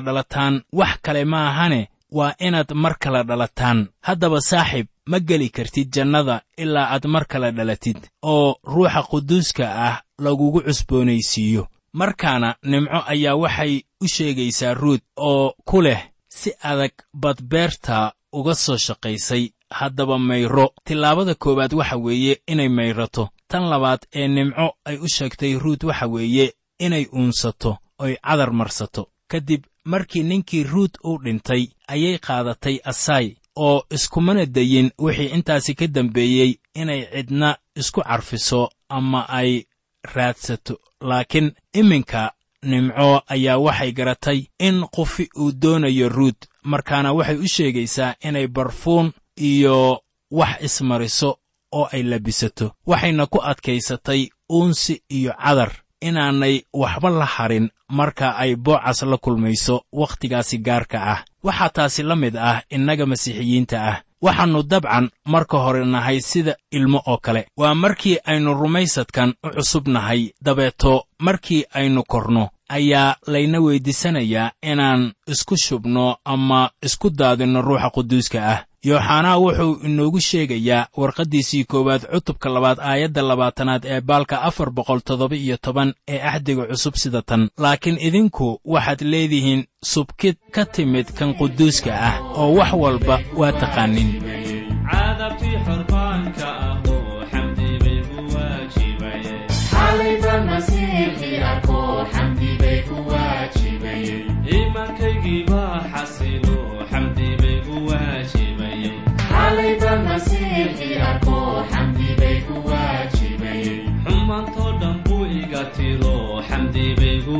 dhalataan 0.00 0.62
wax 0.78 0.92
kale 1.04 1.24
ma 1.24 1.38
ahane 1.50 1.80
waa 2.18 2.34
inaad 2.46 2.70
mar 2.74 2.94
kale 3.02 3.20
dhalataan. 3.28 3.78
Haddaba 4.06 4.40
saaxib 4.50 4.86
ma 5.10 5.18
geli 5.28 5.48
kartid 5.56 5.88
jannada 5.94 6.36
ilaa 6.62 6.88
aad 6.94 7.04
mar 7.14 7.24
kale 7.26 7.50
dhalatid 7.56 7.98
oo 8.22 8.56
ruuxa 8.72 9.02
quduuska 9.10 9.64
ah 9.88 9.96
lagugu 10.24 10.60
cusboonaysiiyo. 10.66 11.66
Markaana 11.92 12.48
nimco 12.62 13.00
ayaa 13.12 13.34
waxay 13.42 13.74
u 14.04 14.06
sheegaysaa 14.14 14.74
ruut 14.74 15.02
oo 15.16 15.54
ku 15.68 15.82
leh 15.82 16.00
si 16.28 16.50
adag 16.62 16.92
bad 17.22 17.38
beerta 17.50 18.12
uga 18.32 18.54
soo 18.54 18.76
shaqaysay. 18.76 19.44
Haddaba 19.70 20.18
mayro. 20.18 20.66
Tillaabada 20.84 21.34
koowaad 21.34 21.72
waxa 21.74 21.96
weeye 21.96 22.34
inay 22.46 22.68
mayrato. 22.68 23.28
Tan 23.48 23.64
labaad 23.70 24.00
ee 24.14 24.28
nimco 24.28 24.66
ay 24.84 24.96
u 25.04 25.08
sheegtay 25.08 25.58
ruut 25.58 25.82
waxa 25.84 26.06
weeye 26.06 26.52
inay 26.78 27.06
uunsato 27.12 27.78
oy 27.98 28.14
cadar 28.26 28.52
marsato. 28.52 29.02
Kadib 29.30 29.62
markii 29.92 30.22
ninkii 30.22 30.62
ruut 30.72 30.94
uu 31.04 31.18
dhintay 31.24 31.62
ayay 31.92 32.18
qaadatay 32.26 32.76
asaay 32.90 33.26
oo 33.56 33.78
iskumana 33.96 34.46
dayin 34.46 34.90
wixii 35.04 35.26
intaasi 35.36 35.74
ka 35.74 35.86
dambeeyey 35.86 36.50
inay 36.74 37.02
cidna 37.14 37.56
isku 37.80 38.00
carfiso 38.02 38.70
ama 38.88 39.20
ay 39.28 39.50
raadsato. 40.14 40.74
Laakiin 41.00 41.52
iminka 41.72 42.32
nimco 42.62 43.22
ayaa 43.34 43.58
waxay 43.58 43.92
garatay 43.92 44.40
in 44.58 44.84
qufi 44.94 45.28
uu 45.40 45.52
doonayo 45.52 46.08
ruut 46.08 46.36
markaana 46.62 47.12
waxay 47.12 47.36
u 47.36 47.48
sheegaysaa 47.48 48.14
inay 48.20 48.46
barfuun 48.48 49.12
iyo 49.36 50.02
wax 50.30 50.62
ismariso 50.62 51.38
oo 51.72 51.88
ay 51.92 52.02
labisato 52.02 52.66
waxayna 52.86 53.26
ku 53.26 53.38
adkaysatay 53.42 54.28
uunsi 54.52 55.02
iyo 55.08 55.32
cadar 55.44 55.72
inaanay 56.00 56.62
waxba 56.72 57.10
la 57.10 57.24
harin 57.24 57.70
marka 57.88 58.36
ay 58.36 58.56
boocas 58.56 59.02
la 59.02 59.16
kulmayso 59.16 59.84
wakhtigaasi 59.92 60.58
gaarka 60.58 60.98
ah. 61.12 61.24
Waxaa 61.42 61.68
taasi 61.68 62.02
la 62.02 62.16
mid 62.16 62.36
ah 62.36 62.62
innaga 62.70 63.06
masiixiyiinta 63.06 63.76
ah. 63.88 64.02
Waxaannu 64.22 64.62
dabcan 64.62 65.10
marka 65.26 65.58
hore 65.58 65.84
nahay 65.84 66.20
sida 66.20 66.56
ilmo 66.72 67.02
oo 67.06 67.18
kale. 67.18 67.46
Waa 67.56 67.74
markii 67.74 68.18
aynu 68.24 68.54
rumaysadkan 68.54 69.34
u 69.44 69.48
cusub 69.50 69.88
nahay 69.88 70.32
dabeeto 70.42 71.04
markii 71.18 71.64
aynu 71.74 72.02
korno 72.08 72.48
ayaa 72.68 73.16
layna 73.26 73.60
weyddiisanayaa 73.60 74.50
inaan 74.62 75.12
isku 75.26 75.56
shubno 75.56 76.16
ama 76.24 76.70
isku 76.82 77.10
daadinno 77.10 77.62
ruuxa 77.62 77.90
quduuska 77.90 78.38
ah 78.52 78.64
yooxanaa 78.88 79.38
wuxuu 79.44 79.72
inoogu 79.88 80.20
sheegayaa 80.28 80.86
warqaddiisii 81.00 81.64
koowaad 81.70 82.02
cutubka 82.12 82.48
labaad 82.54 82.78
aayadda 82.90 83.22
labaatanaad 83.30 83.82
ee 83.92 84.00
baalka 84.00 84.36
afar 84.48 84.68
boqol 84.76 85.00
toddoba 85.08 85.36
iyo 85.36 85.56
toban 85.66 85.94
ee 86.08 86.20
axdiga 86.30 86.64
cusub 86.70 86.94
sida 87.02 87.22
tan. 87.28 87.42
Laakiin 87.64 87.98
idinku 88.08 88.46
waxaad 88.74 89.00
leedihiin 89.12 89.62
subkid 89.92 90.36
ka 90.54 90.64
timid 90.74 91.06
kan 91.18 91.30
quduuska 91.38 91.90
ah 92.08 92.14
oo 92.40 92.54
wax 92.58 92.70
walba 92.82 93.16
waa 93.40 93.52
taqaanin 93.60 94.10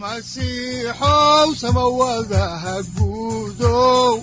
masiixow 0.00 1.48
samawadaha 1.60 2.74
guudow 2.96 4.22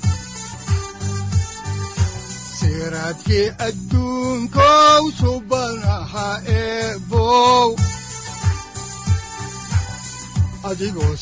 siraadkii 2.58 3.48
adduunkow 3.68 5.04
subanaha 5.20 6.28
eebow 6.60 7.68
adigoo 10.64 11.16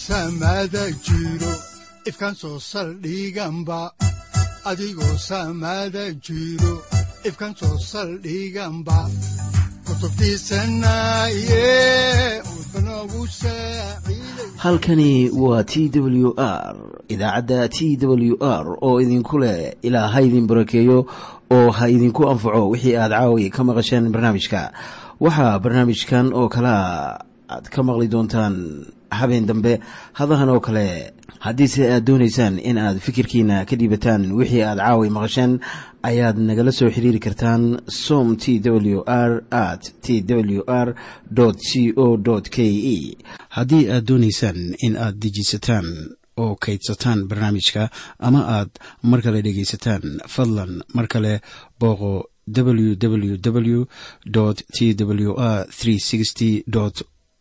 halkani 14.58 15.30
waa 15.30 15.64
t 15.64 15.90
w 15.90 16.34
r 16.38 16.76
idaacadda 17.10 17.68
t 17.70 17.98
w 17.98 18.38
r 18.42 18.78
oo 18.82 19.02
idinku 19.02 19.40
leh 19.40 19.74
ilaa 19.82 20.08
ha 20.08 20.22
idin 20.22 20.48
barakeeyo 20.48 21.06
oo 21.52 21.72
ha 21.72 21.90
idinku 21.90 22.30
anfaco 22.30 22.70
wixii 22.70 22.96
aad 22.96 23.12
caawi 23.12 23.50
ka 23.50 23.64
maqasheen 23.64 24.12
barnaamijka. 24.12 24.72
Waxaa 25.20 25.60
barnaamijkan 25.60 26.34
oo 26.34 26.50
kalea 26.50 27.31
aad 27.56 27.66
ka 27.74 27.84
maqli 27.84 28.08
doontaan 28.14 28.56
habeen 29.20 29.46
dambe. 29.50 29.74
Hadahan 30.20 30.50
oo 30.50 30.60
kale 30.60 30.86
haddiise 31.46 31.84
aad 31.94 32.04
doonaysaan 32.08 32.56
in 32.70 32.78
aad 32.78 32.98
fikirkiina 33.06 33.66
ka 33.70 33.76
dhiibataan 33.80 34.22
wixii 34.40 34.64
aad 34.64 34.80
caawi 34.86 35.10
maqasheen 35.16 35.54
ayaad 36.10 36.38
nagala 36.48 36.72
soo 36.72 36.90
xiriiri 36.96 37.20
kartaan 37.26 37.64
som 38.06 38.28
t 38.42 38.60
w 38.96 39.02
r 39.06 39.32
at 39.52 39.84
t 40.04 40.22
w 40.22 40.62
r 40.68 40.88
c 41.70 41.94
o 42.06 42.08
k 42.56 42.58
e 42.96 42.98
haddii 43.58 43.86
aad 43.94 44.04
doonaysaan 44.10 44.60
in 44.86 44.96
aad 45.06 45.16
dejisataan 45.24 45.88
oo 46.44 46.54
kaydsataan 46.64 47.20
barnaamijka 47.30 47.84
ama 48.28 48.42
aad 48.58 48.70
mar 49.10 49.20
kale 49.26 49.40
dhegaysataan 49.46 50.04
fadlan 50.34 50.72
mar 50.96 51.08
kale 51.14 51.34
booqo 51.80 52.14
www 52.58 53.36
t 53.42 53.50
w 55.10 55.32
r 55.38 55.68